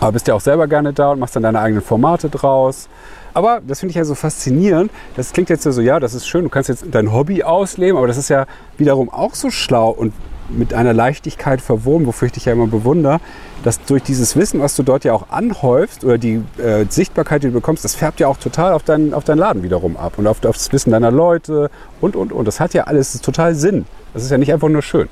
[0.00, 2.88] Aber bist ja auch selber gerne da und machst dann deine eigenen Formate draus.
[3.34, 4.90] Aber das finde ich ja so faszinierend.
[5.14, 8.06] Das klingt jetzt so, ja, das ist schön, du kannst jetzt dein Hobby ausleben, aber
[8.06, 10.12] das ist ja wiederum auch so schlau und
[10.56, 13.20] mit einer Leichtigkeit verwoben, wofür ich dich ja immer bewundere,
[13.62, 17.48] dass durch dieses Wissen, was du dort ja auch anhäufst oder die äh, Sichtbarkeit, die
[17.48, 20.26] du bekommst, das färbt ja auch total auf, dein, auf deinen Laden wiederum ab und
[20.26, 22.46] auf, auf das Wissen deiner Leute und, und, und.
[22.46, 23.86] Das hat ja alles total Sinn.
[24.14, 25.08] Das ist ja nicht einfach nur schön.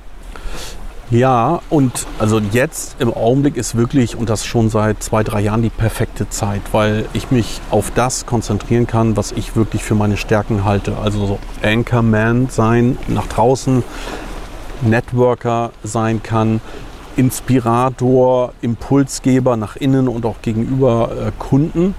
[1.11, 5.63] Ja, und also jetzt im Augenblick ist wirklich, und das schon seit zwei, drei Jahren,
[5.63, 10.17] die perfekte Zeit, weil ich mich auf das konzentrieren kann, was ich wirklich für meine
[10.17, 10.97] Stärken halte.
[10.97, 13.83] Also so Anchorman sein, nach draußen
[14.81, 16.61] Networker sein kann,
[17.15, 21.95] Inspirator, Impulsgeber nach innen und auch gegenüber äh, Kunden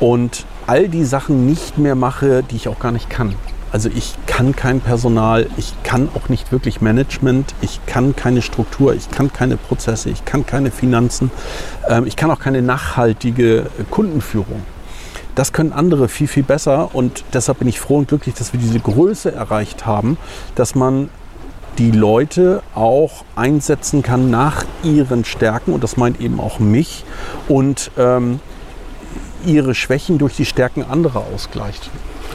[0.00, 3.34] und all die Sachen nicht mehr mache, die ich auch gar nicht kann.
[3.70, 8.94] Also ich kann kein Personal, ich kann auch nicht wirklich Management, ich kann keine Struktur,
[8.94, 11.30] ich kann keine Prozesse, ich kann keine Finanzen,
[11.88, 14.62] ähm, ich kann auch keine nachhaltige Kundenführung.
[15.34, 18.60] Das können andere viel, viel besser und deshalb bin ich froh und glücklich, dass wir
[18.60, 20.16] diese Größe erreicht haben,
[20.54, 21.10] dass man
[21.78, 27.04] die Leute auch einsetzen kann nach ihren Stärken, und das meint eben auch mich,
[27.46, 28.40] und ähm,
[29.46, 31.90] ihre Schwächen durch die Stärken anderer ausgleicht.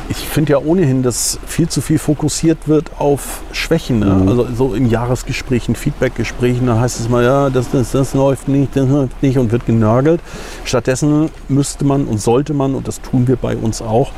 [0.09, 3.99] Ich finde ja ohnehin, dass viel zu viel fokussiert wird auf Schwächen.
[3.99, 4.05] Ne?
[4.07, 4.27] Mhm.
[4.27, 8.75] Also so in Jahresgesprächen, Feedbackgesprächen, da heißt es mal, ja, das, das, das läuft nicht,
[8.75, 10.19] das läuft nicht und wird genörgelt.
[10.65, 14.11] Stattdessen müsste man und sollte man, und das tun wir bei uns auch,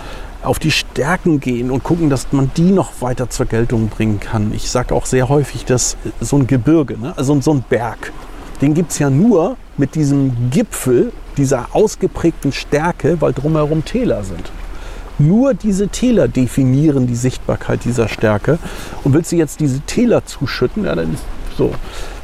[0.45, 4.53] auf die Stärken gehen und gucken, dass man die noch weiter zur Geltung bringen kann.
[4.53, 7.13] Ich sage auch sehr häufig, dass so ein Gebirge, ne?
[7.17, 8.12] also so ein Berg,
[8.62, 14.51] den gibt es ja nur mit diesem Gipfel dieser ausgeprägten Stärke, weil drumherum Täler sind.
[15.17, 18.60] Nur diese Täler definieren die Sichtbarkeit dieser Stärke.
[19.03, 21.17] Und willst du jetzt diese Täler zuschütten, ja, dann
[21.57, 21.71] so.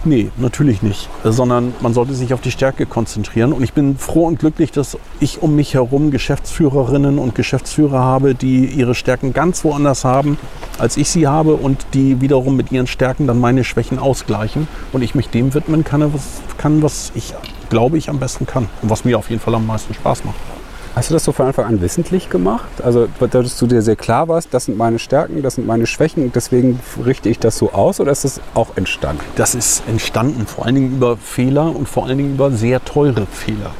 [0.03, 1.09] Nee, natürlich nicht.
[1.23, 3.53] Sondern man sollte sich auf die Stärke konzentrieren.
[3.53, 8.35] Und ich bin froh und glücklich, dass ich um mich herum Geschäftsführerinnen und Geschäftsführer habe,
[8.35, 10.37] die ihre Stärken ganz woanders haben,
[10.77, 15.01] als ich sie habe und die wiederum mit ihren Stärken dann meine Schwächen ausgleichen und
[15.03, 17.33] ich mich dem widmen kann, was, kann, was ich
[17.69, 20.60] glaube ich am besten kann und was mir auf jeden Fall am meisten Spaß macht.
[20.95, 22.69] Hast du das so von Anfang an wissentlich gemacht?
[22.83, 26.31] Also, dass du dir sehr klar warst, das sind meine Stärken, das sind meine Schwächen,
[26.33, 29.23] deswegen richte ich das so aus oder ist das auch entstanden?
[29.35, 33.25] Das ist entstanden, vor allen Dingen über Fehler und vor allen Dingen über sehr teure
[33.25, 33.71] Fehler.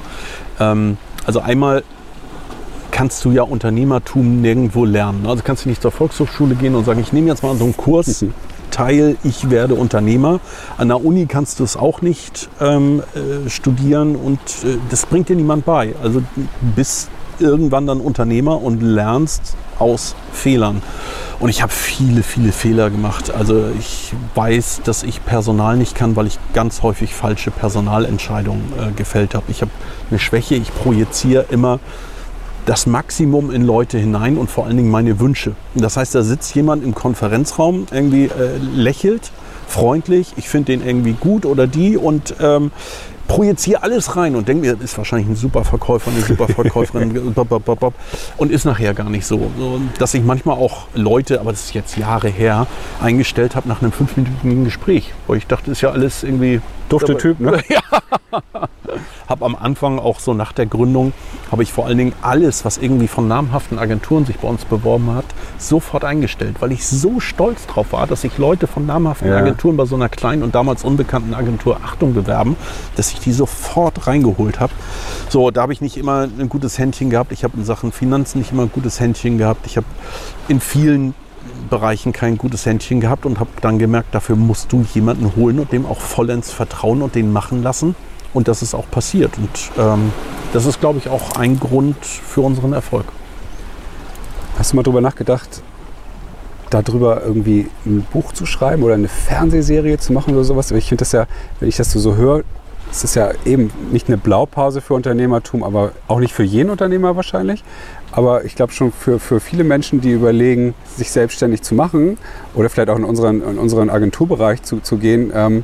[0.60, 1.84] Ähm, also einmal
[2.91, 5.26] kannst du ja Unternehmertum nirgendwo lernen.
[5.26, 7.76] Also kannst du nicht zur Volkshochschule gehen und sagen, ich nehme jetzt mal so einen
[7.76, 8.34] Kurs, mhm.
[8.71, 10.39] Teil, ich werde Unternehmer.
[10.77, 15.29] An der Uni kannst du es auch nicht ähm, äh, studieren und äh, das bringt
[15.29, 15.93] dir niemand bei.
[16.01, 16.23] Also
[16.75, 20.81] bis irgendwann dann Unternehmer und lernst aus Fehlern.
[21.39, 23.31] Und ich habe viele, viele Fehler gemacht.
[23.31, 28.91] Also ich weiß, dass ich Personal nicht kann, weil ich ganz häufig falsche Personalentscheidungen äh,
[28.91, 29.45] gefällt habe.
[29.49, 29.71] Ich habe
[30.10, 31.79] eine Schwäche, ich projiziere immer
[32.65, 35.54] das Maximum in Leute hinein und vor allen Dingen meine Wünsche.
[35.76, 39.32] Das heißt, da sitzt jemand im Konferenzraum, irgendwie äh, lächelt,
[39.67, 42.71] freundlich, ich finde den irgendwie gut oder die und ähm,
[43.28, 47.17] projiziere alles rein und denke mir, das ist wahrscheinlich ein super Verkäufer, eine super Verkäuferin
[48.38, 49.50] und ist nachher gar nicht so.
[50.00, 52.67] Dass ich manchmal auch Leute, aber das ist jetzt Jahre her,
[53.02, 56.60] eingestellt habe nach einem fünfminütigen Gespräch, wo ich dachte, ist ja alles irgendwie
[56.91, 57.62] Dufte Typ, ne?
[57.69, 57.82] ja.
[59.27, 61.13] habe am Anfang auch so nach der Gründung,
[61.51, 65.13] habe ich vor allen Dingen alles, was irgendwie von namhaften Agenturen sich bei uns beworben
[65.13, 65.25] hat,
[65.58, 69.38] sofort eingestellt, weil ich so stolz drauf war, dass sich Leute von namhaften ja.
[69.38, 72.58] Agenturen bei so einer kleinen und damals unbekannten Agentur Achtung bewerben,
[72.95, 74.73] dass ich die sofort reingeholt habe.
[75.30, 77.32] So, da habe ich nicht immer ein gutes Händchen gehabt.
[77.32, 79.65] Ich habe in Sachen Finanzen nicht immer ein gutes Händchen gehabt.
[79.65, 79.88] Ich habe
[80.47, 81.13] in vielen
[81.69, 85.71] Bereichen kein gutes Händchen gehabt und habe dann gemerkt, dafür musst du jemanden holen und
[85.71, 87.95] dem auch vollends vertrauen und den machen lassen.
[88.34, 89.38] Und das ist auch passiert.
[89.38, 90.12] Und ähm,
[90.54, 93.06] das ist, glaube ich, auch ein Grund für unseren Erfolg.
[94.58, 95.62] Hast du mal darüber nachgedacht,
[96.69, 100.71] darüber irgendwie ein Buch zu schreiben oder eine Fernsehserie zu machen oder sowas?
[100.71, 101.26] Ich finde das ja,
[101.60, 102.43] wenn ich das so höre,
[102.91, 107.15] es ist ja eben nicht eine Blaupause für Unternehmertum, aber auch nicht für jeden Unternehmer
[107.15, 107.63] wahrscheinlich.
[108.12, 112.17] Aber ich glaube schon für, für viele Menschen, die überlegen, sich selbstständig zu machen
[112.56, 115.32] oder vielleicht auch in unseren, in unseren Agenturbereich zu, zu gehen.
[115.34, 115.63] Ähm,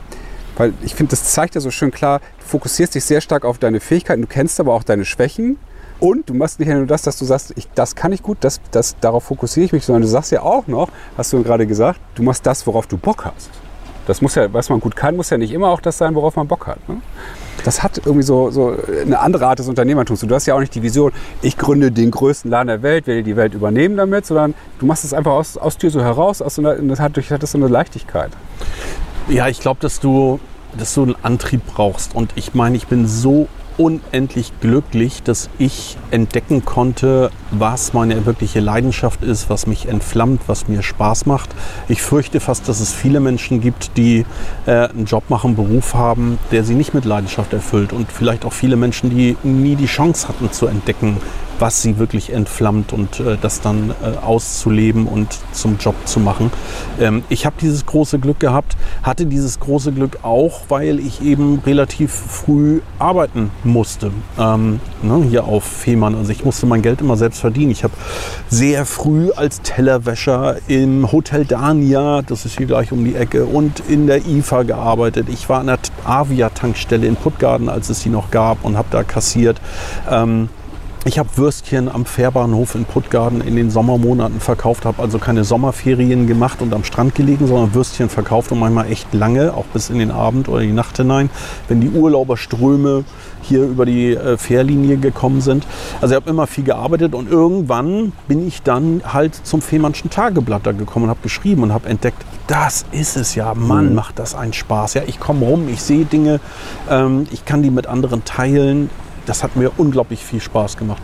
[0.57, 3.59] weil ich finde, das zeigt ja so schön klar, du fokussierst dich sehr stark auf
[3.59, 5.57] deine Fähigkeiten, du kennst aber auch deine Schwächen.
[5.99, 8.61] Und du machst nicht nur das, dass du sagst, ich, das kann ich gut, das,
[8.69, 11.99] das, darauf fokussiere ich mich, sondern du sagst ja auch noch, hast du gerade gesagt,
[12.13, 13.49] du machst das, worauf du Bock hast.
[14.05, 16.35] Das muss ja, was man gut kann, muss ja nicht immer auch das sein, worauf
[16.35, 16.87] man Bock hat.
[16.87, 17.01] Ne?
[17.63, 20.21] Das hat irgendwie so, so eine andere Art des Unternehmertums.
[20.21, 23.23] Du hast ja auch nicht die Vision, ich gründe den größten Laden der Welt, will
[23.23, 26.55] die Welt übernehmen damit, sondern du machst es einfach aus, aus Tür so heraus, aus
[26.55, 28.31] so einer, das hat, das hat so eine Leichtigkeit.
[29.27, 30.39] Ja, ich glaube, dass du,
[30.77, 32.15] dass du einen Antrieb brauchst.
[32.15, 38.59] Und ich meine, ich bin so unendlich glücklich, dass ich entdecken konnte, was meine wirkliche
[38.59, 41.49] Leidenschaft ist, was mich entflammt, was mir Spaß macht.
[41.87, 44.25] Ich fürchte fast, dass es viele Menschen gibt, die
[44.65, 47.93] äh, einen Job machen, einen Beruf haben, der sie nicht mit Leidenschaft erfüllt.
[47.93, 51.17] Und vielleicht auch viele Menschen, die nie die Chance hatten zu entdecken,
[51.59, 56.51] was sie wirklich entflammt und äh, das dann äh, auszuleben und zum Job zu machen.
[56.99, 61.59] Ähm, ich habe dieses große Glück gehabt, hatte dieses große Glück auch, weil ich eben
[61.65, 64.11] relativ früh arbeiten musste.
[64.39, 66.15] Ähm, ne, hier auf Fehmarn.
[66.15, 67.71] Also ich musste mein Geld immer selbst verdienen.
[67.71, 67.93] Ich habe
[68.49, 73.81] sehr früh als Tellerwäscher im Hotel Dania, das ist hier gleich um die Ecke, und
[73.87, 75.27] in der IFA gearbeitet.
[75.29, 79.03] Ich war an der Avia-Tankstelle in Puttgarden, als es sie noch gab und habe da
[79.03, 79.59] kassiert.
[80.09, 80.49] Ähm,
[81.07, 86.27] ich habe Würstchen am Fährbahnhof in Puttgarden in den Sommermonaten verkauft, habe also keine Sommerferien
[86.27, 89.99] gemacht und am Strand gelegen, sondern Würstchen verkauft und manchmal echt lange, auch bis in
[89.99, 91.29] den Abend oder die Nacht hinein,
[91.69, 93.05] wenn die Urlauberströme
[93.41, 95.65] hier über die äh, Fährlinie gekommen sind.
[96.01, 100.65] Also ich habe immer viel gearbeitet und irgendwann bin ich dann halt zum Fehmarnschen Tageblatt
[100.65, 103.95] da gekommen und habe geschrieben und habe entdeckt, das ist es ja, Mann, mhm.
[103.95, 104.95] macht das einen Spaß.
[104.95, 106.39] Ja, ich komme rum, ich sehe Dinge,
[106.89, 108.89] ähm, ich kann die mit anderen teilen
[109.27, 111.01] das hat mir unglaublich viel Spaß gemacht.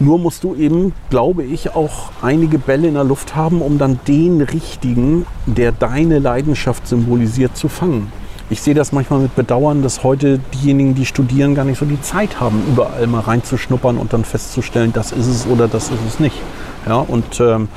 [0.00, 4.00] Nur musst du eben, glaube ich, auch einige Bälle in der Luft haben, um dann
[4.08, 8.10] den richtigen, der deine Leidenschaft symbolisiert, zu fangen.
[8.50, 12.00] Ich sehe das manchmal mit Bedauern, dass heute diejenigen, die studieren, gar nicht so die
[12.00, 16.20] Zeit haben, überall mal reinzuschnuppern und dann festzustellen, das ist es oder das ist es
[16.20, 16.36] nicht.
[16.86, 17.68] Ja, und ähm,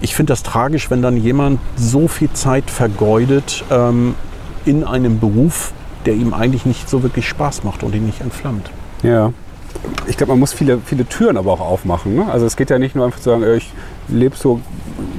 [0.00, 4.14] ich finde das tragisch, wenn dann jemand so viel Zeit vergeudet ähm,
[4.66, 5.72] in einem Beruf,
[6.06, 8.70] der ihm eigentlich nicht so wirklich Spaß macht und ihn nicht entflammt.
[9.02, 9.32] Ja.
[10.06, 12.14] Ich glaube, man muss viele, viele Türen aber auch aufmachen.
[12.14, 12.26] Ne?
[12.30, 13.72] Also es geht ja nicht nur einfach zu sagen, ich
[14.08, 14.60] lebe so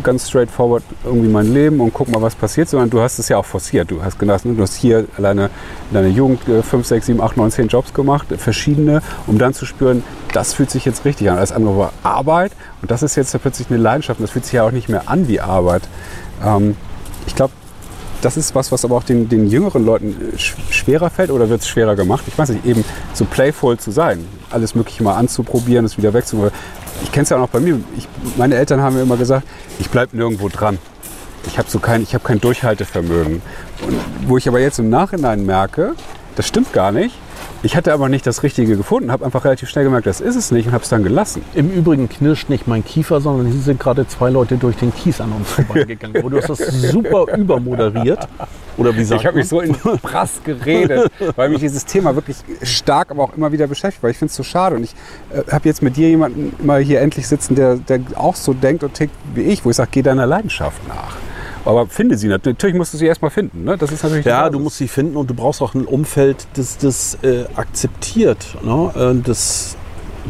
[0.04, 3.38] ganz straightforward irgendwie mein Leben und guck mal, was passiert, sondern du hast es ja
[3.38, 3.90] auch forciert.
[3.90, 4.54] Du hast gedacht, ne?
[4.54, 5.50] du hast hier alleine
[5.90, 9.66] in deiner Jugend 5, 6, 7, 8, 9, 10 Jobs gemacht, verschiedene, um dann zu
[9.66, 11.38] spüren, das fühlt sich jetzt richtig an.
[11.38, 14.54] Alles andere war Arbeit und das ist jetzt plötzlich eine Leidenschaft und das fühlt sich
[14.54, 15.84] ja auch nicht mehr an wie Arbeit.
[16.46, 16.76] Ähm,
[17.26, 17.54] ich glaube,
[18.22, 21.68] das ist was, was aber auch den, den jüngeren Leuten schwerer fällt oder wird es
[21.68, 22.24] schwerer gemacht?
[22.28, 26.52] Ich weiß nicht, eben so playful zu sein, alles Mögliche mal anzuprobieren, es wieder wegzuholen.
[27.04, 27.80] Ich kenne es ja auch noch bei mir.
[27.98, 28.08] Ich,
[28.38, 29.48] meine Eltern haben mir immer gesagt,
[29.80, 30.78] ich bleibe nirgendwo dran.
[31.48, 33.42] Ich habe so kein, hab kein Durchhaltevermögen.
[33.88, 35.94] Und wo ich aber jetzt im Nachhinein merke,
[36.36, 37.16] das stimmt gar nicht,
[37.64, 40.50] Ich hatte aber nicht das Richtige gefunden, habe einfach relativ schnell gemerkt, das ist es
[40.50, 41.44] nicht und habe es dann gelassen.
[41.54, 45.22] Im Übrigen knirscht nicht mein Kiefer, sondern hier sind gerade zwei Leute durch den Kies
[45.22, 46.28] an uns vorbeigegangen.
[46.28, 46.60] Du hast das
[46.92, 48.28] super übermoderiert.
[48.78, 52.38] Oder wie sagt Ich habe mich so in Prass geredet, weil mich dieses Thema wirklich
[52.64, 54.78] stark, aber auch immer wieder beschäftigt, weil ich finde es so schade.
[54.78, 54.96] Und ich
[55.32, 58.84] äh, habe jetzt mit dir jemanden mal hier endlich sitzen, der, der auch so denkt
[58.84, 61.16] und tickt wie ich, wo ich sage, geh deiner Leidenschaft nach.
[61.66, 62.58] Aber finde sie natürlich.
[62.58, 63.64] Natürlich musst du sie erstmal finden.
[63.64, 63.78] Ne?
[63.78, 66.78] Das ist natürlich Ja, du musst sie finden und du brauchst auch ein Umfeld, das
[66.78, 68.92] das äh, akzeptiert, ne?
[68.96, 69.76] äh, das,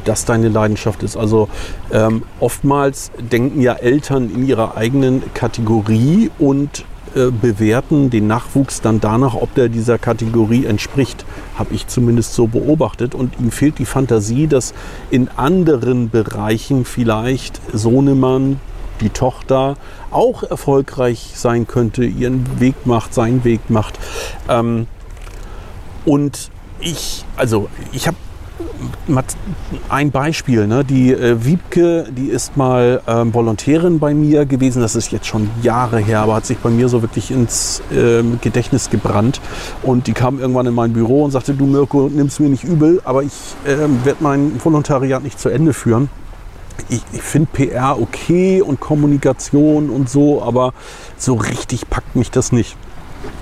[0.06, 1.16] das deine Leidenschaft ist.
[1.16, 1.48] Also
[1.92, 9.02] ähm, oftmals denken ja Eltern in ihrer eigenen Kategorie und äh, bewerten den Nachwuchs dann
[9.02, 11.26] danach, ob der dieser Kategorie entspricht.
[11.56, 13.16] Habe ich zumindest so beobachtet.
[13.16, 14.74] Und ihm fehlt die Fantasie, dass
[15.10, 18.62] in anderen Bereichen vielleicht Sohnemann,
[19.02, 19.76] die Tochter
[20.12, 24.00] auch erfolgreich sein könnte, ihren Weg macht, seinen Weg macht.
[24.48, 24.88] Ähm,
[26.06, 28.18] und ich, also ich habe
[29.90, 30.68] ein Beispiel.
[30.68, 30.84] Ne?
[30.84, 34.82] Die äh, Wiebke, die ist mal ähm, Volontärin bei mir gewesen.
[34.82, 38.40] Das ist jetzt schon Jahre her, aber hat sich bei mir so wirklich ins ähm,
[38.42, 39.42] Gedächtnis gebrannt.
[39.84, 43.02] Und die kam irgendwann in mein Büro und sagte, du Mirko, nimm's mir nicht übel,
[43.04, 43.34] aber ich
[43.68, 46.10] ähm, werde mein Volontariat nicht zu Ende führen
[46.90, 50.74] ich, ich finde PR okay und Kommunikation und so, aber
[51.18, 52.78] so richtig packt mich das nicht.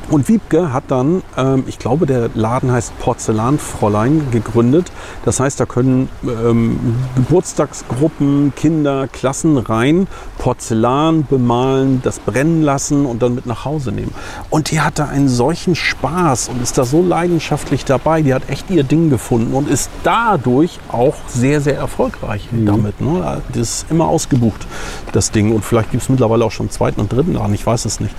[0.10, 4.91] Und Wiebke hat dann, ähm, ich glaube, der Laden heißt Porzellanfräulein gegründet.
[5.24, 10.08] Das heißt, da können ähm, Geburtstagsgruppen, Kinder, Klassen rein,
[10.39, 14.13] Porzellan bemalen, das brennen lassen und dann mit nach Hause nehmen.
[14.50, 18.24] Und die hatte einen solchen Spaß und ist da so leidenschaftlich dabei.
[18.24, 23.00] Die hat echt ihr Ding gefunden und ist dadurch auch sehr, sehr erfolgreich damit.
[23.00, 23.41] Ne?
[23.50, 24.65] Das ist immer ausgebucht,
[25.12, 25.54] das Ding.
[25.54, 28.00] Und vielleicht gibt es mittlerweile auch schon einen zweiten und dritten Laden, ich weiß es
[28.00, 28.15] nicht.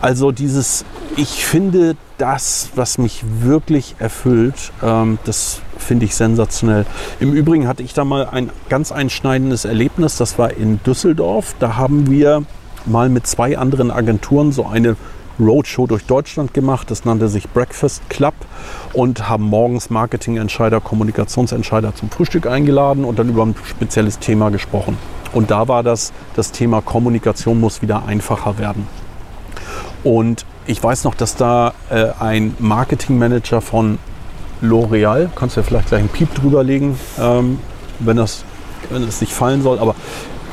[0.00, 0.84] Also dieses,
[1.36, 6.86] ich finde das, was mich wirklich erfüllt, ähm, das finde ich sensationell.
[7.18, 10.16] Im Übrigen hatte ich da mal ein ganz einschneidendes Erlebnis.
[10.16, 11.56] Das war in Düsseldorf.
[11.58, 12.44] Da haben wir
[12.86, 14.96] mal mit zwei anderen Agenturen so eine
[15.40, 16.88] Roadshow durch Deutschland gemacht.
[16.92, 18.34] Das nannte sich Breakfast Club
[18.92, 24.96] und haben morgens Marketingentscheider, Kommunikationsentscheider zum Frühstück eingeladen und dann über ein spezielles Thema gesprochen.
[25.32, 28.86] Und da war das, das Thema Kommunikation muss wieder einfacher werden.
[30.04, 33.98] Und ich weiß noch, dass da äh, ein Marketingmanager von
[34.62, 37.58] L'Oreal, kannst du ja vielleicht gleich einen Piep drüber legen, ähm,
[37.98, 38.44] wenn, das,
[38.90, 39.94] wenn das nicht fallen soll, aber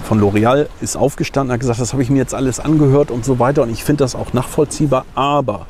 [0.04, 3.39] von L'Oreal ist aufgestanden, hat gesagt, das habe ich mir jetzt alles angehört und so
[3.39, 5.65] weiter und ich finde das auch nachvollziehbar, aber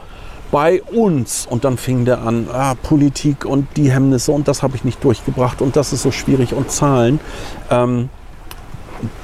[0.52, 4.76] bei uns und dann fing der an, ah, Politik und die Hemmnisse und das habe
[4.76, 7.20] ich nicht durchgebracht und das ist so schwierig und Zahlen.
[7.70, 8.10] Ähm,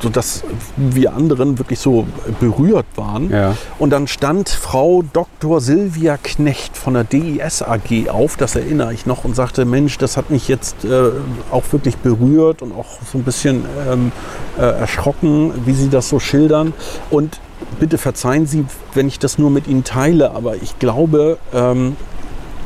[0.02, 0.44] sodass
[0.76, 2.06] wir anderen wirklich so
[2.40, 3.30] berührt waren.
[3.30, 3.56] Ja.
[3.80, 5.62] Und dann stand Frau Dr.
[5.62, 10.18] Silvia Knecht von der DIS AG auf, das erinnere ich noch, und sagte, Mensch, das
[10.18, 11.10] hat mich jetzt äh,
[11.52, 14.12] auch wirklich berührt und auch so ein bisschen ähm,
[14.58, 16.74] äh, erschrocken, wie Sie das so schildern.
[17.10, 17.40] Und
[17.80, 21.96] bitte verzeihen Sie, wenn ich das nur mit Ihnen teile, aber ich glaube, ähm,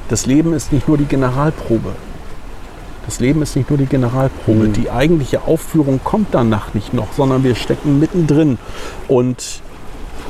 [0.09, 1.93] das Leben ist nicht nur die Generalprobe.
[3.05, 4.65] Das Leben ist nicht nur die Generalprobe.
[4.65, 4.73] Mhm.
[4.73, 8.57] Die eigentliche Aufführung kommt danach nicht noch, sondern wir stecken mittendrin.
[9.07, 9.61] Und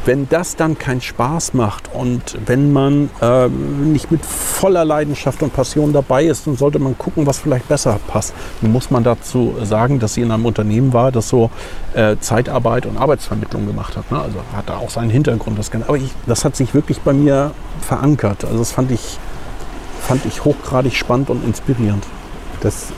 [0.05, 5.53] wenn das dann keinen Spaß macht und wenn man ähm, nicht mit voller Leidenschaft und
[5.53, 8.33] Passion dabei ist, dann sollte man gucken, was vielleicht besser passt.
[8.61, 11.51] Nun muss man dazu sagen, dass sie in einem Unternehmen war, das so
[11.93, 14.11] äh, Zeitarbeit und Arbeitsvermittlung gemacht hat.
[14.11, 14.19] Ne?
[14.19, 15.59] Also hat da auch seinen Hintergrund.
[15.59, 15.87] Das, Ganze.
[15.87, 18.43] Aber ich, das hat sich wirklich bei mir verankert.
[18.43, 19.19] Also das fand ich,
[20.01, 22.05] fand ich hochgradig spannend und inspirierend.
[22.61, 22.93] Das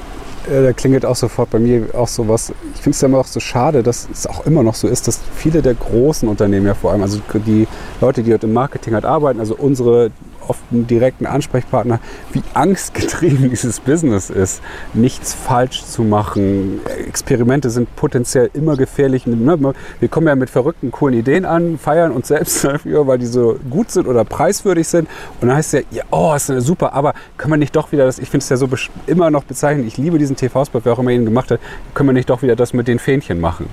[0.50, 2.54] äh, da klingelt auch sofort bei mir auch sowas.
[2.76, 5.08] Ich finde es ja immer auch so schade, dass es auch immer noch so ist,
[5.08, 7.68] dass viele der großen Unternehmen ja vor allem, also die
[8.02, 10.12] Leute, die dort im Marketing halt arbeiten, also unsere
[10.50, 12.00] oft direkten Ansprechpartner,
[12.32, 14.62] wie angstgetrieben dieses Business ist,
[14.94, 16.80] nichts falsch zu machen.
[17.08, 19.26] Experimente sind potenziell immer gefährlich.
[19.26, 23.26] Ne, Wir kommen ja mit verrückten, coolen Ideen an, feiern uns selbst dafür, weil die
[23.26, 25.08] so gut sind oder preiswürdig sind.
[25.42, 28.20] Und dann heißt es ja, oh, ist super, aber können wir nicht doch wieder das,
[28.20, 28.68] ich finde es ja so
[29.08, 31.60] immer noch bezeichnend, ich liebe diesen TV-Spot, wer auch immer ihn gemacht hat,
[31.94, 33.68] können wir nicht doch wieder das mit den Fähnchen machen.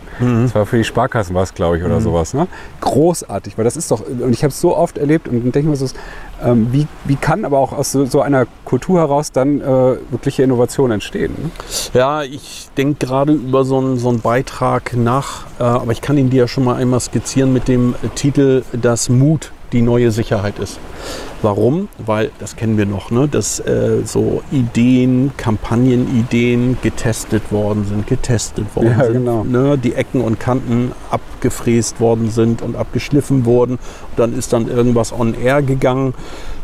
[0.44, 2.35] Das war für die Sparkassen was, glaube ich, oder sowas.
[2.35, 2.46] Ne?
[2.80, 5.61] Großartig, weil das ist doch, und ich habe es so oft erlebt und dann denke
[5.61, 5.87] ich mir so,
[6.44, 10.42] ähm, wie, wie kann aber auch aus so, so einer Kultur heraus dann äh, wirkliche
[10.42, 11.35] Innovation entstehen?
[11.38, 11.50] Ne?
[11.94, 16.18] Ja, ich denke gerade über so einen, so einen Beitrag nach, äh, aber ich kann
[16.18, 20.59] ihn dir ja schon mal einmal skizzieren mit dem Titel, dass Mut die neue Sicherheit
[20.59, 20.78] ist.
[21.42, 21.88] Warum?
[22.04, 23.26] Weil, das kennen wir noch, ne?
[23.28, 29.44] dass äh, so Ideen, Kampagnenideen getestet worden sind, getestet worden Ja, sind, genau.
[29.44, 29.78] ne?
[29.78, 33.74] die Ecken und Kanten abgefräst worden sind und abgeschliffen wurden.
[33.74, 36.14] Und dann ist dann irgendwas on air gegangen.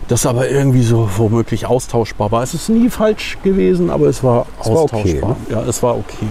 [0.09, 2.43] das aber irgendwie so womöglich austauschbar war.
[2.43, 5.30] Es ist nie falsch gewesen, aber es war Es war okay, austauschbar.
[5.30, 5.37] ne?
[5.57, 6.26] Ja, es war okay.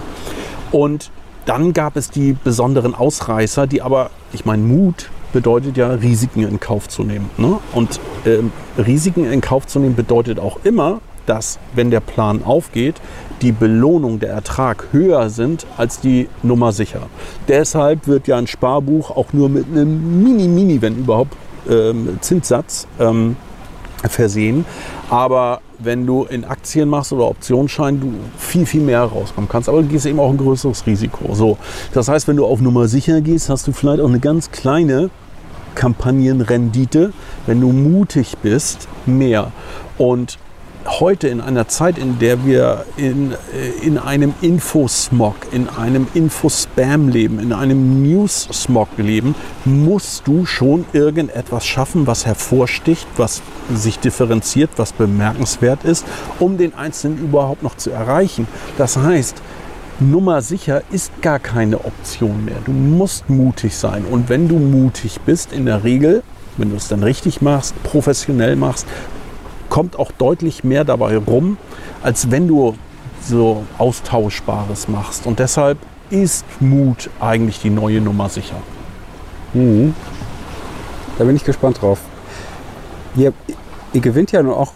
[0.72, 1.10] Und
[1.44, 6.60] dann gab es die besonderen Ausreißer, die aber, ich meine, Mut bedeutet ja, Risiken in
[6.60, 7.28] Kauf zu nehmen.
[7.36, 7.58] Ne?
[7.74, 12.94] Und ähm, Risiken in Kauf zu nehmen bedeutet auch immer, dass, wenn der Plan aufgeht,
[13.42, 17.02] die Belohnung, der Ertrag höher sind als die Nummer sicher.
[17.48, 21.36] Deshalb wird ja ein Sparbuch auch nur mit einem mini, mini, wenn überhaupt,
[21.68, 23.36] ähm, Zinssatz ähm,
[24.08, 24.64] versehen.
[25.10, 29.68] Aber wenn du in Aktien machst oder Optionsschein, du viel, viel mehr rauskommen kannst.
[29.68, 31.34] Aber du gehst eben auch ein größeres Risiko.
[31.34, 31.58] So,
[31.92, 35.10] das heißt, wenn du auf Nummer sicher gehst, hast du vielleicht auch eine ganz kleine
[35.76, 37.12] Kampagnenrendite.
[37.46, 39.52] Wenn du mutig bist, mehr.
[39.96, 40.38] Und
[40.86, 43.36] heute in einer Zeit, in der wir in, äh,
[43.82, 51.66] in einem Infosmog, in einem Infospam leben, in einem News-Smog leben, musst du schon irgendetwas
[51.66, 53.42] schaffen, was hervorsticht, was
[53.74, 56.06] sich differenziert, was bemerkenswert ist,
[56.38, 58.46] um den Einzelnen überhaupt noch zu erreichen.
[58.78, 59.42] Das heißt,
[59.98, 62.56] Nummer sicher ist gar keine Option mehr.
[62.64, 64.04] Du musst mutig sein.
[64.04, 66.22] Und wenn du mutig bist, in der Regel,
[66.58, 68.86] wenn du es dann richtig machst, professionell machst,
[69.70, 71.56] kommt auch deutlich mehr dabei rum,
[72.02, 72.76] als wenn du
[73.22, 75.26] so Austauschbares machst.
[75.26, 75.78] Und deshalb
[76.10, 78.56] ist Mut eigentlich die neue Nummer sicher.
[79.54, 79.94] Mhm.
[81.18, 82.00] Da bin ich gespannt drauf.
[83.16, 83.32] Ihr,
[83.94, 84.74] ihr gewinnt ja nur auch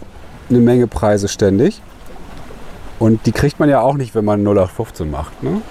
[0.49, 1.81] eine Menge Preise ständig.
[3.01, 5.41] Und die kriegt man ja auch nicht, wenn man 0815 macht.
[5.41, 5.63] Ne?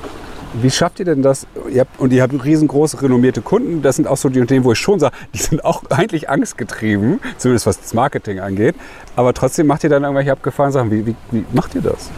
[0.54, 1.46] Wie schafft ihr denn das?
[1.70, 3.82] Ihr habt, und ihr habt riesengroße, renommierte Kunden.
[3.82, 7.20] Das sind auch so die Unternehmen, wo ich schon sage, die sind auch eigentlich angstgetrieben,
[7.38, 8.74] zumindest was das Marketing angeht.
[9.14, 10.90] Aber trotzdem macht ihr dann irgendwelche abgefahrenen Sachen.
[10.90, 12.10] Wie, wie, wie macht ihr das?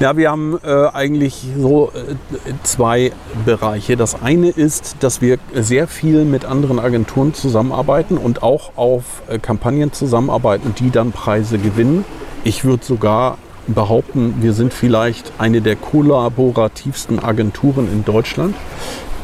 [0.00, 2.16] Ja, wir haben äh, eigentlich so äh,
[2.64, 3.12] zwei
[3.46, 3.96] Bereiche.
[3.96, 9.38] Das eine ist, dass wir sehr viel mit anderen Agenturen zusammenarbeiten und auch auf äh,
[9.38, 12.04] Kampagnen zusammenarbeiten, die dann Preise gewinnen.
[12.42, 18.54] Ich würde sogar behaupten, wir sind vielleicht eine der kollaborativsten Agenturen in Deutschland.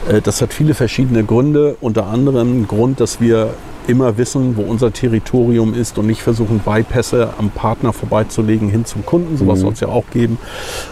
[0.08, 1.76] Äh, Das hat viele verschiedene Gründe.
[1.80, 3.50] Unter anderem Grund, dass wir
[3.86, 9.04] immer wissen, wo unser Territorium ist und nicht versuchen, Bypässe am Partner vorbeizulegen hin zum
[9.04, 9.36] Kunden.
[9.36, 10.38] Sowas soll es ja auch geben.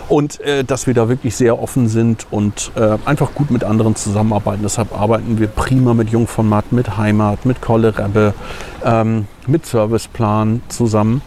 [0.09, 3.95] Und äh, dass wir da wirklich sehr offen sind und äh, einfach gut mit anderen
[3.95, 4.63] zusammenarbeiten.
[4.63, 8.35] Deshalb arbeiten wir prima mit Jung von Matt, mit Heimat, mit Kolle Rebbe,
[8.85, 11.23] ähm, mit Serviceplan zusammen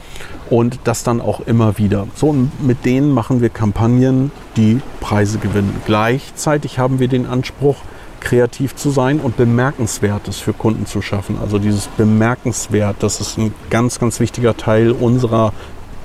[0.50, 2.08] und das dann auch immer wieder.
[2.16, 5.82] So, und mit denen machen wir Kampagnen, die Preise gewinnen.
[5.86, 7.78] Gleichzeitig haben wir den Anspruch,
[8.20, 11.38] kreativ zu sein und Bemerkenswertes für Kunden zu schaffen.
[11.42, 15.54] Also dieses Bemerkenswert, das ist ein ganz, ganz wichtiger Teil unserer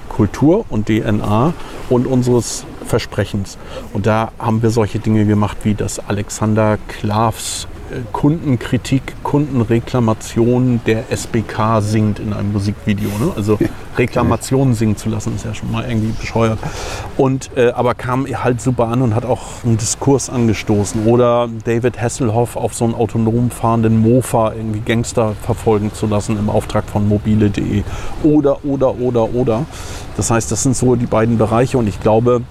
[0.09, 1.53] Kultur und DNA
[1.91, 3.59] und unseres Versprechens.
[3.93, 7.69] Und da haben wir solche Dinge gemacht wie das Alexander Klavs
[8.13, 13.09] Kundenkritik, Kundenreklamation der SBK singt in einem Musikvideo.
[13.21, 13.33] Ne?
[13.37, 13.59] Also
[13.99, 16.59] Reklamationen singen zu lassen, ist ja schon mal irgendwie bescheuert.
[17.17, 21.07] Und, äh, aber kam halt super an und hat auch einen Diskurs angestoßen.
[21.07, 26.51] Oder David Hasselhoff auf so einen autonom fahrenden Mofa irgendwie Gangster verfolgen zu lassen im
[26.51, 27.83] Auftrag von mobile.de.
[28.23, 29.67] Oder, oder, oder, oder.
[30.17, 32.43] Das heißt, das sind so die beiden Bereiche und ich glaube,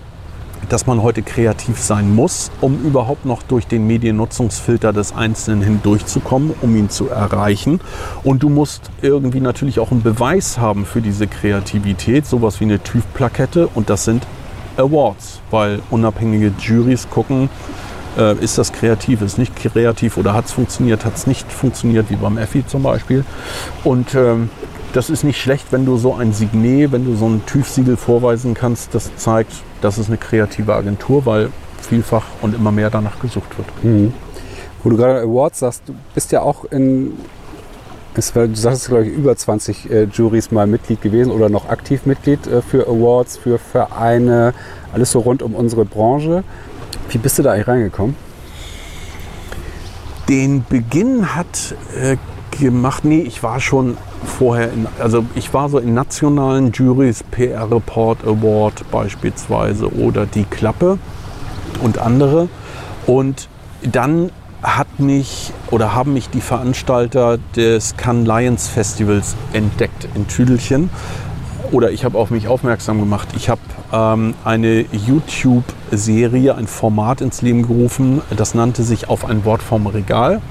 [0.70, 6.54] dass man heute kreativ sein muss, um überhaupt noch durch den Mediennutzungsfilter des Einzelnen hindurchzukommen,
[6.62, 7.80] um ihn zu erreichen.
[8.24, 12.82] Und du musst irgendwie natürlich auch einen Beweis haben für diese Kreativität, sowas wie eine
[12.82, 14.26] TÜV-Plakette und das sind
[14.78, 17.50] Awards, weil unabhängige Juries gucken,
[18.18, 22.10] äh, ist das kreativ, ist nicht kreativ oder hat es funktioniert, hat es nicht funktioniert,
[22.10, 23.26] wie beim Effi zum Beispiel.
[23.84, 24.50] Und ähm,
[24.96, 28.54] das ist nicht schlecht, wenn du so ein Signet, wenn du so ein TÜV-Siegel vorweisen
[28.54, 31.50] kannst, das zeigt, das ist eine kreative Agentur, weil
[31.82, 33.68] vielfach und immer mehr danach gesucht wird.
[34.82, 37.12] Wo du gerade Awards sagst, du bist ja auch in,
[38.14, 42.48] du sagst, glaube ich, über 20 äh, Juries mal Mitglied gewesen oder noch aktiv Mitglied
[42.48, 44.54] äh, für Awards, für Vereine,
[44.94, 46.46] alles so rund um unsere Branche.
[47.10, 48.16] Wie bist du da eigentlich reingekommen?
[50.30, 52.16] Den Beginn hat äh,
[52.58, 57.72] gemacht, nee, ich war schon vorher, in, also ich war so in nationalen Juries, PR
[57.72, 60.98] Report Award beispielsweise oder Die Klappe
[61.82, 62.50] und andere.
[63.06, 63.50] Und
[63.84, 70.90] dann hat mich oder haben mich die Veranstalter des Cannes Lions Festivals entdeckt in Tüdelchen.
[71.72, 73.28] Oder ich habe auf mich aufmerksam gemacht.
[73.36, 73.62] Ich habe
[73.92, 78.22] ähm, eine YouTube-Serie, ein Format ins Leben gerufen.
[78.36, 80.42] Das nannte sich Auf ein Wort vom Regal.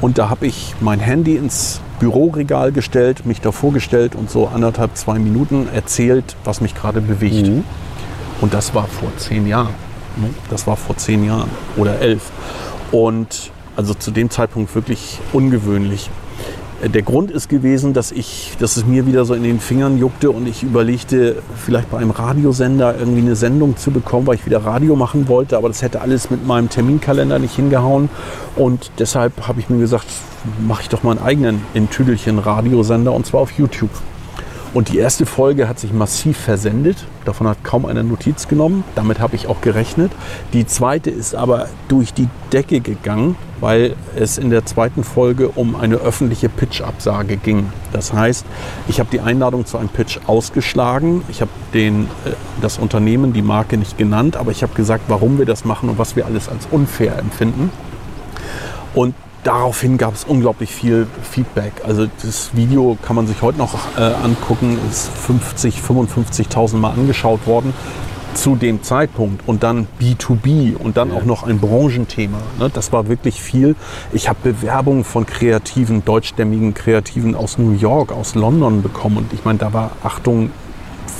[0.00, 4.96] Und da habe ich mein Handy ins Büroregal gestellt, mich da vorgestellt und so anderthalb,
[4.96, 7.46] zwei Minuten erzählt, was mich gerade bewegt.
[7.46, 7.64] Mhm.
[8.40, 9.74] Und das war vor zehn Jahren.
[10.16, 10.30] ne?
[10.48, 12.32] Das war vor zehn Jahren oder elf.
[12.90, 16.10] Und also zu dem Zeitpunkt wirklich ungewöhnlich.
[16.82, 20.30] Der Grund ist gewesen, dass ich, dass es mir wieder so in den Fingern juckte
[20.30, 24.64] und ich überlegte, vielleicht bei einem Radiosender irgendwie eine Sendung zu bekommen, weil ich wieder
[24.64, 28.08] Radio machen wollte, aber das hätte alles mit meinem Terminkalender nicht hingehauen.
[28.56, 30.06] Und deshalb habe ich mir gesagt,
[30.66, 33.90] mache ich doch mal einen eigenen in Tüdelchen Radiosender und zwar auf YouTube.
[34.72, 37.04] Und die erste Folge hat sich massiv versendet.
[37.24, 38.84] Davon hat kaum einer Notiz genommen.
[38.94, 40.12] Damit habe ich auch gerechnet.
[40.52, 45.74] Die zweite ist aber durch die Decke gegangen, weil es in der zweiten Folge um
[45.74, 47.72] eine öffentliche Pitch-Absage ging.
[47.92, 48.46] Das heißt,
[48.86, 51.22] ich habe die Einladung zu einem Pitch ausgeschlagen.
[51.28, 51.92] Ich habe äh,
[52.60, 55.98] das Unternehmen, die Marke nicht genannt, aber ich habe gesagt, warum wir das machen und
[55.98, 57.72] was wir alles als unfair empfinden.
[58.94, 59.14] Und
[59.44, 61.72] daraufhin gab es unglaublich viel Feedback.
[61.84, 67.46] Also das Video kann man sich heute noch äh, angucken, ist 50, 55.000 Mal angeschaut
[67.46, 67.72] worden
[68.34, 71.16] zu dem Zeitpunkt und dann B2B und dann ja.
[71.16, 72.38] auch noch ein Branchenthema.
[72.58, 72.70] Ne?
[72.72, 73.74] Das war wirklich viel.
[74.12, 79.44] Ich habe Bewerbungen von kreativen, deutschstämmigen Kreativen aus New York, aus London bekommen und ich
[79.44, 80.50] meine, da war Achtung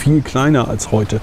[0.01, 1.21] viel kleiner als heute.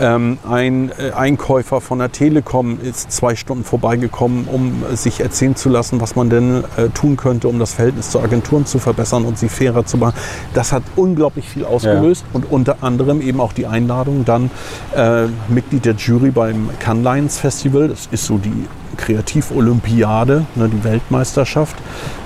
[0.00, 5.68] Ähm, ein äh, Einkäufer von der Telekom ist zwei Stunden vorbeigekommen, um sich erzählen zu
[5.68, 9.38] lassen, was man denn äh, tun könnte, um das Verhältnis zu Agenturen zu verbessern und
[9.38, 10.14] sie fairer zu machen.
[10.54, 12.34] Das hat unglaublich viel ausgelöst ja.
[12.34, 14.50] und unter anderem eben auch die Einladung, dann
[14.94, 18.66] äh, Mitglied der Jury beim Cannes Lions Festival, das ist so die
[18.96, 21.76] Kreativ-Olympiade, ne, die Weltmeisterschaft,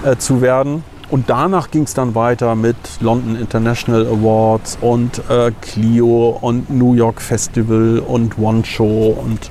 [0.04, 0.84] äh, zu werden.
[1.10, 6.94] Und danach ging es dann weiter mit London International Awards und äh, Clio und New
[6.94, 9.50] York Festival und One Show und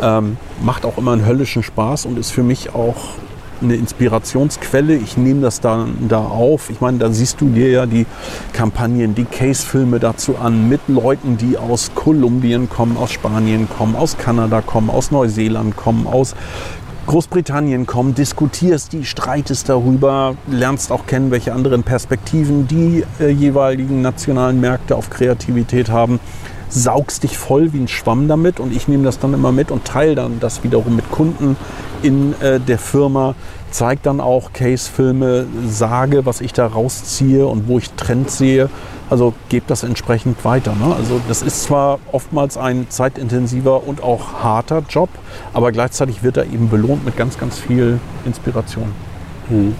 [0.00, 2.96] ähm, macht auch immer einen höllischen Spaß und ist für mich auch
[3.62, 4.94] eine Inspirationsquelle.
[4.94, 6.70] Ich nehme das dann da auf.
[6.70, 8.06] Ich meine, da siehst du dir ja die
[8.52, 14.16] Kampagnen, die Case-Filme dazu an mit Leuten, die aus Kolumbien kommen, aus Spanien kommen, aus
[14.18, 16.34] Kanada kommen, aus Neuseeland kommen, aus
[17.06, 24.00] Großbritannien kommen, diskutierst die, streitest darüber, lernst auch kennen, welche anderen Perspektiven die äh, jeweiligen
[24.00, 26.18] nationalen Märkte auf Kreativität haben,
[26.70, 29.84] saugst dich voll wie ein Schwamm damit und ich nehme das dann immer mit und
[29.84, 31.56] teile dann das wiederum mit Kunden
[32.02, 33.34] in äh, der Firma,
[33.74, 38.70] zeige dann auch Case-Filme, sage, was ich da rausziehe und wo ich Trends sehe
[39.10, 40.74] also gebt das entsprechend weiter.
[40.74, 40.94] Ne?
[40.94, 45.08] Also das ist zwar oftmals ein zeitintensiver und auch harter Job,
[45.52, 48.92] aber gleichzeitig wird er eben belohnt mit ganz, ganz viel Inspiration.
[49.48, 49.74] Hm.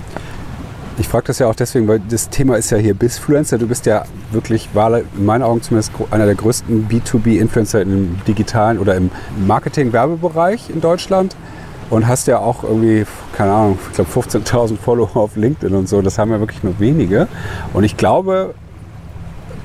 [0.97, 3.59] Ich frage das ja auch deswegen, weil das Thema ist ja hier Bisfluencer.
[3.59, 8.95] Du bist ja wirklich, in meinen Augen zumindest einer der größten B2B-Influencer im digitalen oder
[8.95, 9.11] im
[9.45, 11.35] Marketing-Werbebereich in Deutschland
[11.91, 13.07] und hast ja auch irgendwie,
[13.37, 16.03] keine Ahnung, ich glaube 15.000 Follower auf LinkedIn und so.
[16.03, 17.29] Das haben ja wirklich nur wenige.
[17.73, 18.55] Und ich glaube,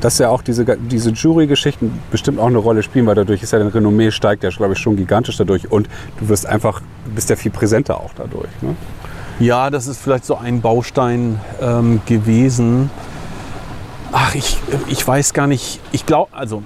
[0.01, 3.59] dass ja auch diese, diese Jury-Geschichten bestimmt auch eine Rolle spielen, weil dadurch ist ja
[3.59, 5.89] dein Renommee steigt ja, glaube ich, schon gigantisch dadurch und
[6.19, 6.81] du wirst einfach,
[7.13, 8.49] bist ja viel präsenter auch dadurch.
[8.61, 8.75] Ne?
[9.39, 12.89] Ja, das ist vielleicht so ein Baustein ähm, gewesen.
[14.11, 14.57] Ach, ich,
[14.87, 15.79] ich weiß gar nicht.
[15.91, 16.63] Ich glaube, also,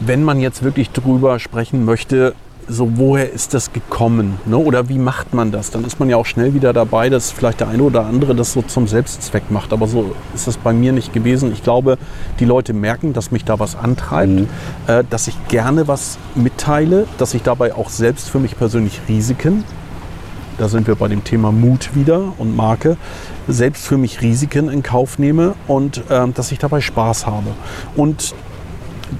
[0.00, 2.34] wenn man jetzt wirklich drüber sprechen möchte,
[2.68, 4.56] so woher ist das gekommen ne?
[4.56, 5.70] oder wie macht man das?
[5.70, 8.52] Dann ist man ja auch schnell wieder dabei, dass vielleicht der eine oder andere das
[8.52, 9.72] so zum Selbstzweck macht.
[9.72, 11.52] Aber so ist das bei mir nicht gewesen.
[11.52, 11.98] Ich glaube,
[12.40, 14.48] die Leute merken, dass mich da was antreibt, mhm.
[14.86, 19.64] äh, dass ich gerne was mitteile, dass ich dabei auch selbst für mich persönlich Risiken,
[20.58, 22.96] da sind wir bei dem Thema Mut wieder und Marke,
[23.46, 27.48] selbst für mich Risiken in Kauf nehme und äh, dass ich dabei Spaß habe.
[27.94, 28.34] Und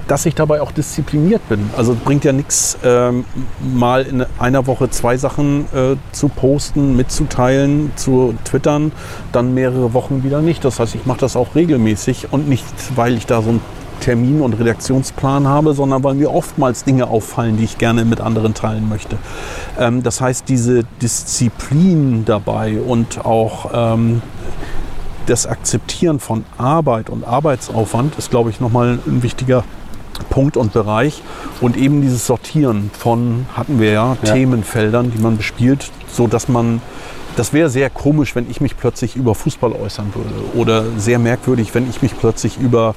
[0.07, 1.69] dass ich dabei auch diszipliniert bin.
[1.75, 3.25] Also bringt ja nichts, ähm,
[3.61, 8.91] mal in einer Woche zwei Sachen äh, zu posten, mitzuteilen, zu twittern,
[9.31, 10.63] dann mehrere Wochen wieder nicht.
[10.65, 12.65] Das heißt, ich mache das auch regelmäßig und nicht,
[12.95, 13.61] weil ich da so einen
[13.99, 18.53] Termin und Redaktionsplan habe, sondern weil mir oftmals Dinge auffallen, die ich gerne mit anderen
[18.53, 19.17] teilen möchte.
[19.79, 24.21] Ähm, das heißt, diese Disziplin dabei und auch ähm,
[25.27, 29.63] das Akzeptieren von Arbeit und Arbeitsaufwand ist, glaube ich, nochmal ein wichtiger
[30.29, 31.21] Punkt und Bereich.
[31.61, 34.33] Und eben dieses Sortieren von, hatten wir ja, ja.
[34.33, 36.81] Themenfeldern, die man bespielt, so dass man
[37.35, 40.33] das wäre sehr komisch, wenn ich mich plötzlich über Fußball äußern würde.
[40.55, 42.95] Oder sehr merkwürdig, wenn ich mich plötzlich über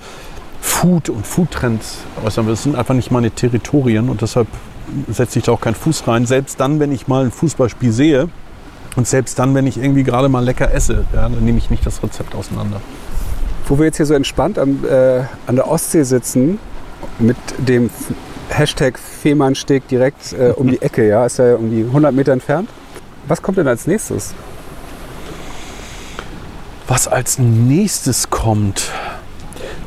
[0.63, 2.55] Food und Foodtrends äußern würde.
[2.55, 4.49] Das sind einfach nicht meine Territorien und deshalb
[5.09, 6.25] setze ich da auch keinen Fuß rein.
[6.25, 8.31] Selbst dann, wenn ich mal ein Fußballspiel sehe,
[9.01, 11.87] und selbst dann, wenn ich irgendwie gerade mal lecker esse, ja, dann nehme ich nicht
[11.87, 12.83] das Rezept auseinander.
[13.67, 16.59] Wo wir jetzt hier so entspannt am, äh, an der Ostsee sitzen,
[17.19, 17.89] mit dem
[18.51, 22.69] Hashtag Fehmarnsteg direkt äh, um die Ecke, ja, ist ja irgendwie 100 Meter entfernt.
[23.27, 24.35] Was kommt denn als nächstes?
[26.87, 28.91] Was als nächstes kommt?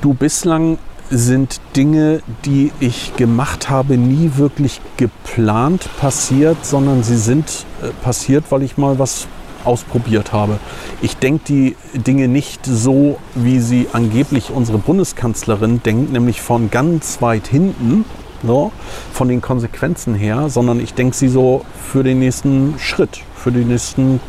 [0.01, 0.79] Du bislang
[1.13, 8.45] sind Dinge, die ich gemacht habe, nie wirklich geplant passiert, sondern sie sind äh, passiert,
[8.49, 9.27] weil ich mal was
[9.63, 10.59] ausprobiert habe.
[11.01, 17.21] Ich denke die Dinge nicht so, wie sie angeblich unsere Bundeskanzlerin denkt, nämlich von ganz
[17.21, 18.05] weit hinten,
[18.45, 18.71] so,
[19.13, 23.69] von den Konsequenzen her, sondern ich denke sie so für den nächsten Schritt, für den
[23.69, 24.19] nächsten,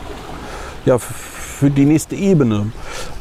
[0.84, 2.70] ja, für die nächste Ebene.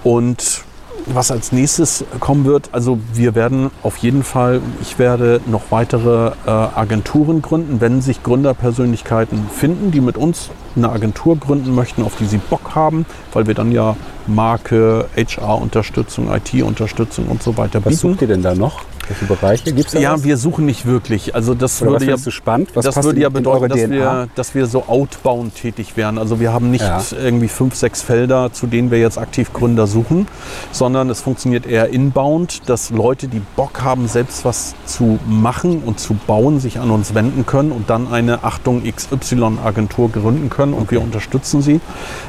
[0.03, 0.63] Und
[1.07, 6.31] was als nächstes kommen wird, also wir werden auf jeden Fall, ich werde noch weitere
[6.45, 12.15] äh, Agenturen gründen, wenn sich Gründerpersönlichkeiten finden, die mit uns eine Agentur gründen möchten, auf
[12.17, 13.95] die sie Bock haben, weil wir dann ja
[14.27, 17.97] Marke, HR-Unterstützung, IT-Unterstützung und so weiter Was bieten.
[17.97, 18.81] sucht ihr denn da noch?
[19.07, 19.99] Welche Bereiche gibt es da?
[19.99, 20.23] Ja, was?
[20.23, 21.35] wir suchen nicht wirklich.
[21.35, 22.69] Also das Oder würde ja, du spannend?
[22.73, 26.17] Was das würde ja bedeuten, dass wir, dass wir so outbound tätig wären.
[26.17, 27.01] Also wir haben nicht Ja.
[27.17, 30.27] irgendwie fünf, sechs Felder, zu denen wir jetzt aktiv Gründer suchen,
[30.71, 35.99] sondern es funktioniert eher inbound, dass Leute, die Bock haben, selbst was zu machen und
[35.99, 40.91] zu bauen, sich an uns wenden können und dann eine Achtung XY-Agentur gründen können und
[40.91, 41.79] wir unterstützen sie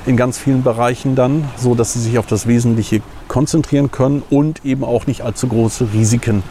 [0.07, 4.64] in ganz vielen Bereichen dann, so dass sie sich auf das Wesentliche konzentrieren können und
[4.64, 6.43] eben auch nicht allzu große Risiken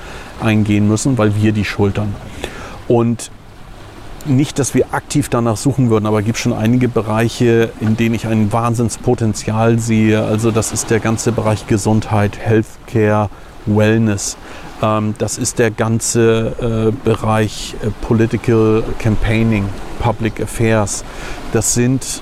[0.41, 2.15] eingehen müssen, weil wir die schultern.
[2.88, 3.32] Und
[4.26, 8.15] nicht, dass wir aktiv danach suchen würden, aber es gibt schon einige Bereiche, in denen
[8.15, 10.24] ich ein Wahnsinnspotenzial sehe.
[10.24, 13.30] Also das ist der ganze Bereich Gesundheit, Healthcare,
[13.65, 14.38] Wellness.
[14.82, 19.65] Ähm, das ist der ganze äh, Bereich äh, Political Campaigning,
[19.99, 21.03] Public Affairs.
[21.51, 22.21] Das sind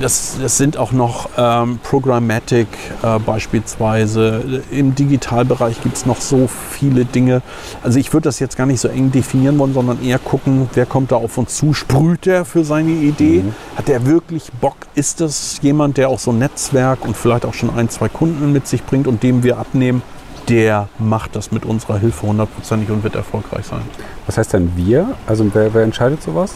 [0.00, 2.68] das, das sind auch noch ähm, Programmatic
[3.02, 4.62] äh, beispielsweise.
[4.70, 7.42] Im Digitalbereich gibt es noch so viele Dinge.
[7.82, 10.86] Also ich würde das jetzt gar nicht so eng definieren wollen, sondern eher gucken, wer
[10.86, 11.72] kommt da auf uns zu.
[11.72, 13.44] Sprüht der für seine Idee?
[13.76, 14.76] Hat der wirklich Bock?
[14.94, 18.52] Ist das jemand, der auch so ein Netzwerk und vielleicht auch schon ein, zwei Kunden
[18.52, 20.02] mit sich bringt und dem wir abnehmen?
[20.48, 23.82] Der macht das mit unserer Hilfe hundertprozentig und wird erfolgreich sein.
[24.26, 25.14] Was heißt dann wir?
[25.26, 26.54] Also wer, wer entscheidet sowas?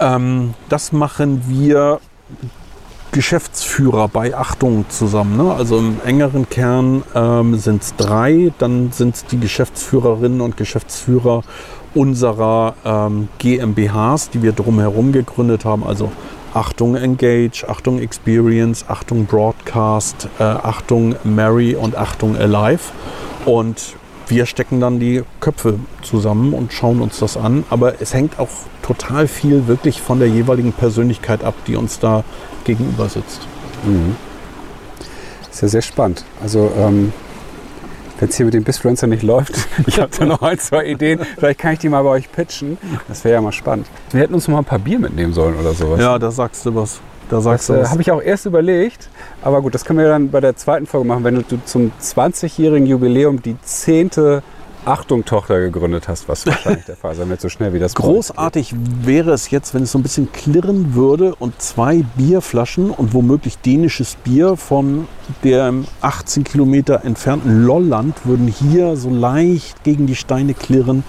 [0.00, 2.00] Ähm, das machen wir
[3.12, 5.36] Geschäftsführer bei Achtung zusammen.
[5.36, 5.52] Ne?
[5.52, 11.42] Also im engeren Kern ähm, sind es drei, dann sind es die Geschäftsführerinnen und Geschäftsführer
[11.94, 15.84] unserer ähm, GmbHs, die wir drumherum gegründet haben.
[15.84, 16.10] Also
[16.54, 22.92] Achtung Engage, Achtung Experience, Achtung Broadcast, äh, Achtung Mary und Achtung Alive.
[23.44, 23.94] Und
[24.28, 27.64] wir stecken dann die Köpfe zusammen und schauen uns das an.
[27.70, 28.48] Aber es hängt auch
[28.82, 32.24] total viel wirklich von der jeweiligen Persönlichkeit ab, die uns da
[32.64, 33.40] gegenüber sitzt.
[35.50, 36.24] Ist ja sehr spannend.
[36.42, 37.12] Also ähm,
[38.18, 39.52] wenn es hier mit dem Bisfluencer nicht läuft,
[39.86, 41.20] ich habe da noch ein, zwei Ideen.
[41.38, 42.78] Vielleicht kann ich die mal bei euch pitchen.
[43.08, 43.86] Das wäre ja mal spannend.
[44.10, 46.00] Wir hätten uns noch mal ein paar Bier mitnehmen sollen oder sowas.
[46.00, 47.00] Ja, da sagst du was.
[47.28, 49.08] Da Das sagst du äh, habe ich auch erst überlegt.
[49.42, 52.86] Aber gut, das können wir dann bei der zweiten Folge machen, wenn du zum 20-jährigen
[52.86, 54.42] Jubiläum die zehnte
[54.84, 59.32] Achtung-Tochter gegründet hast, was wahrscheinlich der Fall sein wird, so schnell wie das Großartig wäre
[59.32, 64.16] es jetzt, wenn es so ein bisschen klirren würde und zwei Bierflaschen und womöglich dänisches
[64.16, 65.06] Bier von
[65.42, 71.04] dem 18 Kilometer entfernten Lolland würden hier so leicht gegen die Steine klirren,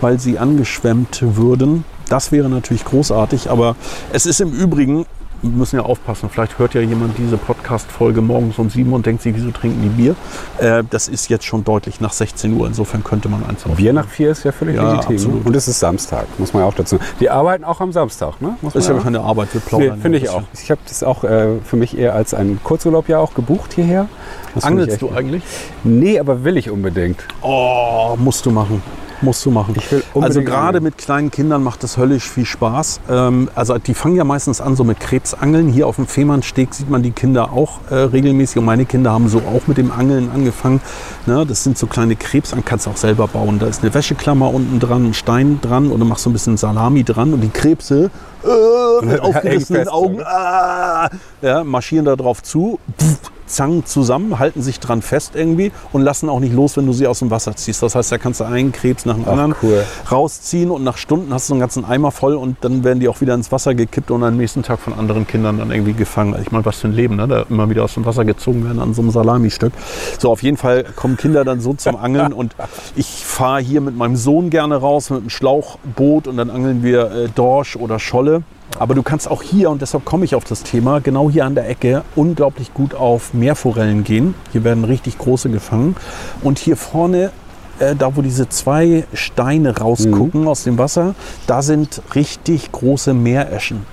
[0.00, 1.84] weil sie angeschwemmt würden.
[2.08, 3.76] Das wäre natürlich großartig, aber
[4.12, 5.04] es ist im Übrigen,
[5.42, 9.34] müssen ja aufpassen, vielleicht hört ja jemand diese Podcast-Folge morgens um sieben und denkt sich,
[9.34, 10.14] wieso trinken die Bier?
[10.58, 13.62] Äh, das ist jetzt schon deutlich nach 16 Uhr, insofern könnte man eins.
[13.76, 15.16] Bier nach vier ist ja völlig Ja, legitim.
[15.16, 15.46] absolut.
[15.46, 16.98] Und es ist Samstag, muss man ja auch dazu.
[17.20, 18.56] Die arbeiten auch am Samstag, ne?
[18.62, 20.00] Muss man Ist ja auch- keine Arbeit, wir Nee, plaudern.
[20.00, 20.42] finde ja ich ein auch.
[20.62, 24.08] Ich habe das auch äh, für mich eher als einen Kurzurlaub ja auch gebucht hierher.
[24.54, 25.42] Das finde Angelst du eigentlich?
[25.84, 27.22] Nee, aber will ich unbedingt.
[27.42, 28.82] Oh, musst du machen.
[29.20, 29.74] Musst du machen.
[30.20, 33.00] Also gerade mit kleinen Kindern macht das höllisch viel Spaß.
[33.10, 35.68] Ähm, also die fangen ja meistens an so mit Krebsangeln.
[35.68, 38.58] Hier auf dem Fehmarnsteg sieht man die Kinder auch äh, regelmäßig.
[38.58, 40.80] Und meine Kinder haben so auch mit dem Angeln angefangen.
[41.26, 43.58] Ne, das sind so kleine Krebsangeln, kannst du auch selber bauen.
[43.58, 46.56] Da ist eine Wäscheklammer unten dran, ein Stein dran und du machst so ein bisschen
[46.56, 48.10] Salami dran und die Krebse
[48.44, 50.26] äh, mit aufgerissenen fest, Augen ne?
[50.26, 51.10] ah,
[51.42, 52.78] ja, marschieren da drauf zu.
[53.00, 56.92] Pff, Zangen zusammen, halten sich dran fest irgendwie und lassen auch nicht los, wenn du
[56.92, 57.82] sie aus dem Wasser ziehst.
[57.82, 59.84] Das heißt, da kannst du einen Krebs nach dem Ach, anderen cool.
[60.10, 63.20] rausziehen und nach Stunden hast du einen ganzen Eimer voll und dann werden die auch
[63.20, 66.34] wieder ins Wasser gekippt und am nächsten Tag von anderen Kindern dann irgendwie gefangen.
[66.34, 67.26] Also Ich meine, was für ein Leben, ne?
[67.26, 69.72] da immer wieder aus dem Wasser gezogen werden an so einem Salami-Stück.
[70.18, 72.54] So, auf jeden Fall kommen Kinder dann so zum Angeln und
[72.96, 77.10] ich fahre hier mit meinem Sohn gerne raus mit einem Schlauchboot und dann angeln wir
[77.10, 78.37] äh, Dorsch oder Scholle.
[78.78, 81.54] Aber du kannst auch hier, und deshalb komme ich auf das Thema, genau hier an
[81.54, 84.34] der Ecke unglaublich gut auf Meerforellen gehen.
[84.52, 85.96] Hier werden richtig große gefangen.
[86.42, 87.32] Und hier vorne
[87.78, 91.14] äh, da wo diese zwei Steine rausgucken aus dem Wasser,
[91.46, 93.86] da sind richtig große Meereschen.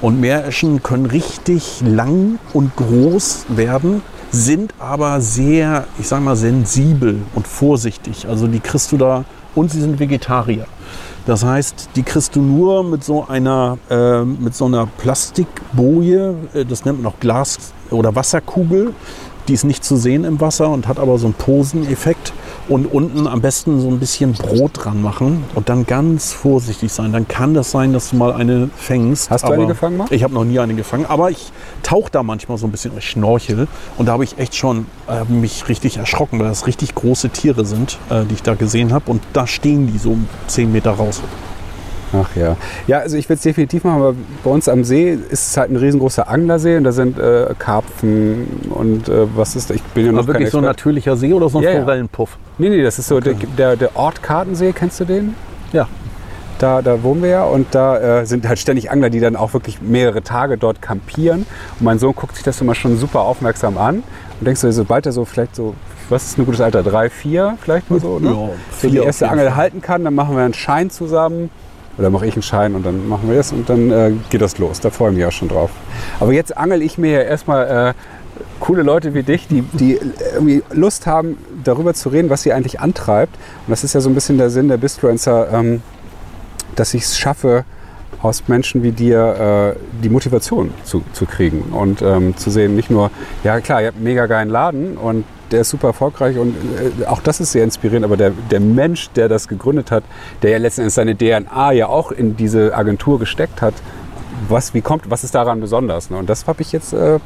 [0.00, 7.22] Und Meereschen können richtig lang und groß werden, sind aber sehr, ich sag mal, sensibel
[7.34, 8.26] und vorsichtig.
[8.28, 9.24] Also die kriegst du da
[9.56, 10.66] und sie sind Vegetarier.
[11.26, 16.64] Das heißt, die kriegst du nur mit so einer, äh, mit so einer Plastikboje, äh,
[16.64, 18.94] das nennt man auch Glas- oder Wasserkugel.
[19.48, 22.32] Die ist nicht zu sehen im Wasser und hat aber so einen Poseneffekt.
[22.68, 27.12] Und unten am besten so ein bisschen Brot dran machen und dann ganz vorsichtig sein.
[27.12, 29.30] Dann kann das sein, dass du mal eine fängst.
[29.30, 30.06] Hast du eine gefangen mal?
[30.10, 31.52] Ich habe noch nie eine gefangen, aber ich
[31.82, 33.68] tauche da manchmal so ein bisschen, ich schnorchel.
[33.98, 37.64] Und da habe ich echt schon äh, mich richtig erschrocken, weil das richtig große Tiere
[37.64, 39.10] sind, äh, die ich da gesehen habe.
[39.10, 40.16] Und da stehen die so
[40.48, 41.22] 10 Meter raus.
[42.22, 42.56] Ach ja.
[42.86, 44.14] Ja, also ich will es definitiv machen, aber
[44.44, 48.46] bei uns am See ist es halt ein riesengroßer Anglersee und da sind äh, Karpfen
[48.70, 49.74] und äh, was ist da?
[49.74, 51.80] Ich bin ja noch Aber wirklich so ein natürlicher See oder so ein Ja, ja.
[51.80, 52.38] Forellenpuff?
[52.58, 53.34] Nee, nee, das ist so Okay.
[53.58, 55.34] der, der, Ort Kartensee, kennst du den?
[55.72, 55.88] Ja.
[56.58, 59.52] Da, da wohnen wir ja und da äh, sind halt ständig Angler, die dann auch
[59.52, 61.40] wirklich mehrere Tage dort kampieren.
[61.78, 63.96] Und mein Sohn guckt sich das immer schon super aufmerksam an
[64.40, 65.74] und denkst du, sobald er so vielleicht so,
[66.08, 68.30] was ist ein gutes Alter, drei, vier vielleicht mal so, ne?
[68.30, 68.48] Ja,
[68.80, 71.50] so die erste Angel halten kann, dann machen wir einen Schein zusammen.
[71.98, 74.58] Oder mache ich einen Schein und dann machen wir das und dann äh, geht das
[74.58, 74.80] los.
[74.80, 75.70] Da freue ich mich auch schon drauf.
[76.20, 77.94] Aber jetzt angel ich mir ja erstmal äh,
[78.60, 79.98] coole Leute wie dich, die, die
[80.34, 83.34] irgendwie Lust haben, darüber zu reden, was sie eigentlich antreibt.
[83.66, 85.82] Und das ist ja so ein bisschen der Sinn der Bisfluencer, ähm,
[86.74, 87.64] dass ich es schaffe,
[88.22, 92.90] aus Menschen wie dir äh, die Motivation zu, zu kriegen und ähm, zu sehen, nicht
[92.90, 93.10] nur,
[93.44, 97.06] ja klar, ihr habt einen mega geilen Laden und der ist super erfolgreich und äh,
[97.06, 100.04] auch das ist sehr inspirierend, aber der, der Mensch, der das gegründet hat,
[100.42, 103.74] der ja letzten Endes seine DNA ja auch in diese Agentur gesteckt hat,
[104.48, 106.10] was, wie kommt, was ist daran besonders?
[106.10, 106.16] Ne?
[106.16, 107.18] Und das habe ich jetzt äh,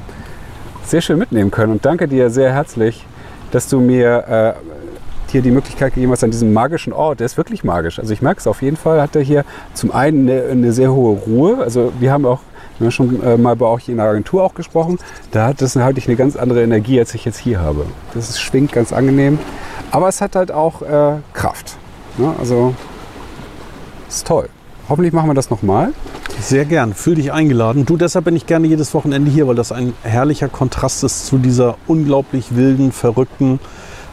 [0.84, 3.04] sehr schön mitnehmen können und danke dir sehr herzlich,
[3.50, 7.20] dass du mir äh, hier die Möglichkeit gegeben hast an diesem magischen Ort.
[7.20, 7.98] Der ist wirklich magisch.
[7.98, 9.44] Also ich merke es auf jeden Fall, hat er hier
[9.74, 11.58] zum einen eine, eine sehr hohe Ruhe.
[11.58, 12.40] Also wir haben auch
[12.81, 14.99] wir haben schon äh, mal bei euch in der Agentur auch gesprochen.
[15.33, 17.85] Da hat das halt eine ganz andere Energie, als ich jetzt hier habe.
[18.14, 19.39] Das ist, schwingt ganz angenehm.
[19.91, 21.76] Aber es hat halt auch äh, Kraft.
[22.16, 22.35] Ne?
[22.39, 22.74] Also
[24.09, 24.49] ist toll.
[24.89, 25.93] Hoffentlich machen wir das nochmal.
[26.41, 26.95] Sehr gern.
[26.95, 27.85] Fühl dich eingeladen.
[27.85, 31.37] Du, deshalb bin ich gerne jedes Wochenende hier, weil das ein herrlicher Kontrast ist zu
[31.37, 33.61] dieser unglaublich wilden, verrückten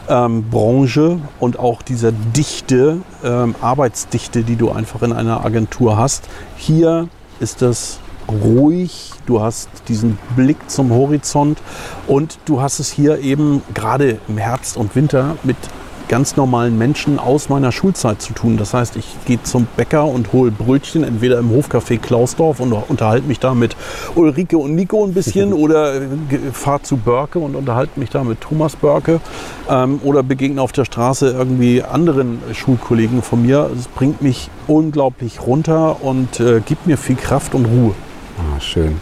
[0.08, 6.28] ähm, Branche und auch dieser Dichte, ähm, Arbeitsdichte, die du einfach in einer Agentur hast.
[6.56, 7.08] Hier
[7.40, 7.98] ist es
[8.30, 11.58] ruhig, du hast diesen Blick zum Horizont
[12.06, 15.56] und du hast es hier eben gerade im Herbst und Winter mit
[16.08, 18.56] ganz normalen Menschen aus meiner Schulzeit zu tun.
[18.56, 23.26] Das heißt, ich gehe zum Bäcker und hole Brötchen, entweder im Hofcafé Klausdorf und unterhalte
[23.28, 23.76] mich da mit
[24.14, 26.00] Ulrike und Nico ein bisschen oder
[26.52, 29.20] fahre zu Börke und unterhalte mich da mit Thomas Börke
[29.68, 33.70] ähm, oder begegne auf der Straße irgendwie anderen Schulkollegen von mir.
[33.78, 37.94] Es bringt mich unglaublich runter und äh, gibt mir viel Kraft und Ruhe.
[38.38, 39.00] Ah, schön.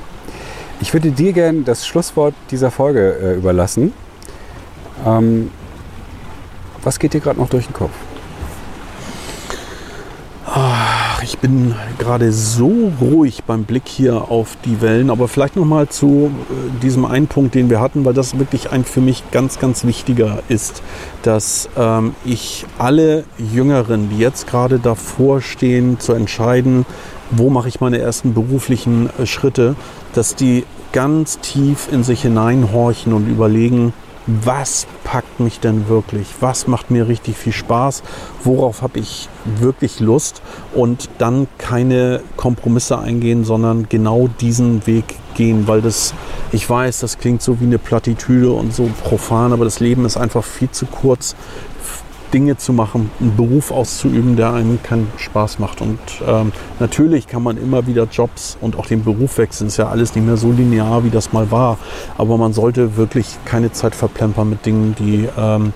[0.80, 3.93] Ich würde dir gerne das Schlusswort dieser Folge äh, überlassen.
[5.05, 5.51] Ähm,
[6.82, 7.93] was geht dir gerade noch durch den Kopf?
[10.47, 15.64] Ach, ich bin gerade so ruhig beim Blick hier auf die Wellen, aber vielleicht noch
[15.64, 19.22] mal zu äh, diesem einen Punkt, den wir hatten, weil das wirklich ein für mich
[19.32, 20.82] ganz, ganz wichtiger ist,
[21.22, 26.87] dass ähm, ich alle Jüngeren, die jetzt gerade davor stehen, zu entscheiden,
[27.31, 29.77] wo mache ich meine ersten beruflichen äh, Schritte,
[30.14, 33.93] dass die ganz tief in sich hineinhorchen und überlegen,
[34.27, 36.27] was packt mich denn wirklich?
[36.41, 38.03] Was macht mir richtig viel Spaß?
[38.43, 39.29] Worauf habe ich
[39.61, 40.43] wirklich Lust?
[40.74, 46.12] Und dann keine Kompromisse eingehen, sondern genau diesen Weg gehen, weil das,
[46.51, 50.16] ich weiß, das klingt so wie eine Plattitüde und so profan, aber das Leben ist
[50.16, 51.37] einfach viel zu kurz,
[52.37, 55.80] Dinge zu machen, einen Beruf auszuüben, der einem keinen Spaß macht.
[55.80, 59.68] Und ähm, natürlich kann man immer wieder Jobs und auch den Beruf wechseln.
[59.68, 61.78] Ist ja alles nicht mehr so linear, wie das mal war.
[62.18, 65.72] Aber man sollte wirklich keine Zeit verplempern mit Dingen, die, ähm,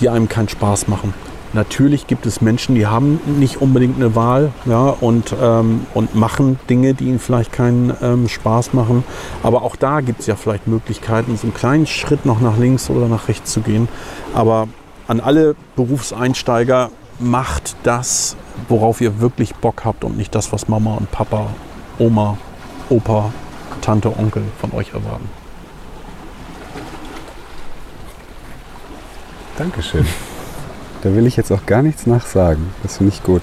[0.00, 1.14] die einem keinen Spaß machen.
[1.52, 6.58] Natürlich gibt es Menschen, die haben nicht unbedingt eine Wahl ja, und, ähm, und machen
[6.68, 9.04] Dinge, die ihnen vielleicht keinen ähm, Spaß machen.
[9.44, 12.90] Aber auch da gibt es ja vielleicht Möglichkeiten, so einen kleinen Schritt noch nach links
[12.90, 13.86] oder nach rechts zu gehen.
[14.34, 14.66] Aber
[15.06, 18.36] an alle Berufseinsteiger, macht das,
[18.68, 21.48] worauf ihr wirklich Bock habt und nicht das, was Mama und Papa,
[21.98, 22.38] Oma,
[22.88, 23.32] Opa,
[23.80, 25.28] Tante, Onkel von euch erwarten.
[29.56, 30.06] Dankeschön.
[31.02, 32.70] Da will ich jetzt auch gar nichts nachsagen.
[32.82, 33.42] Das finde ich gut.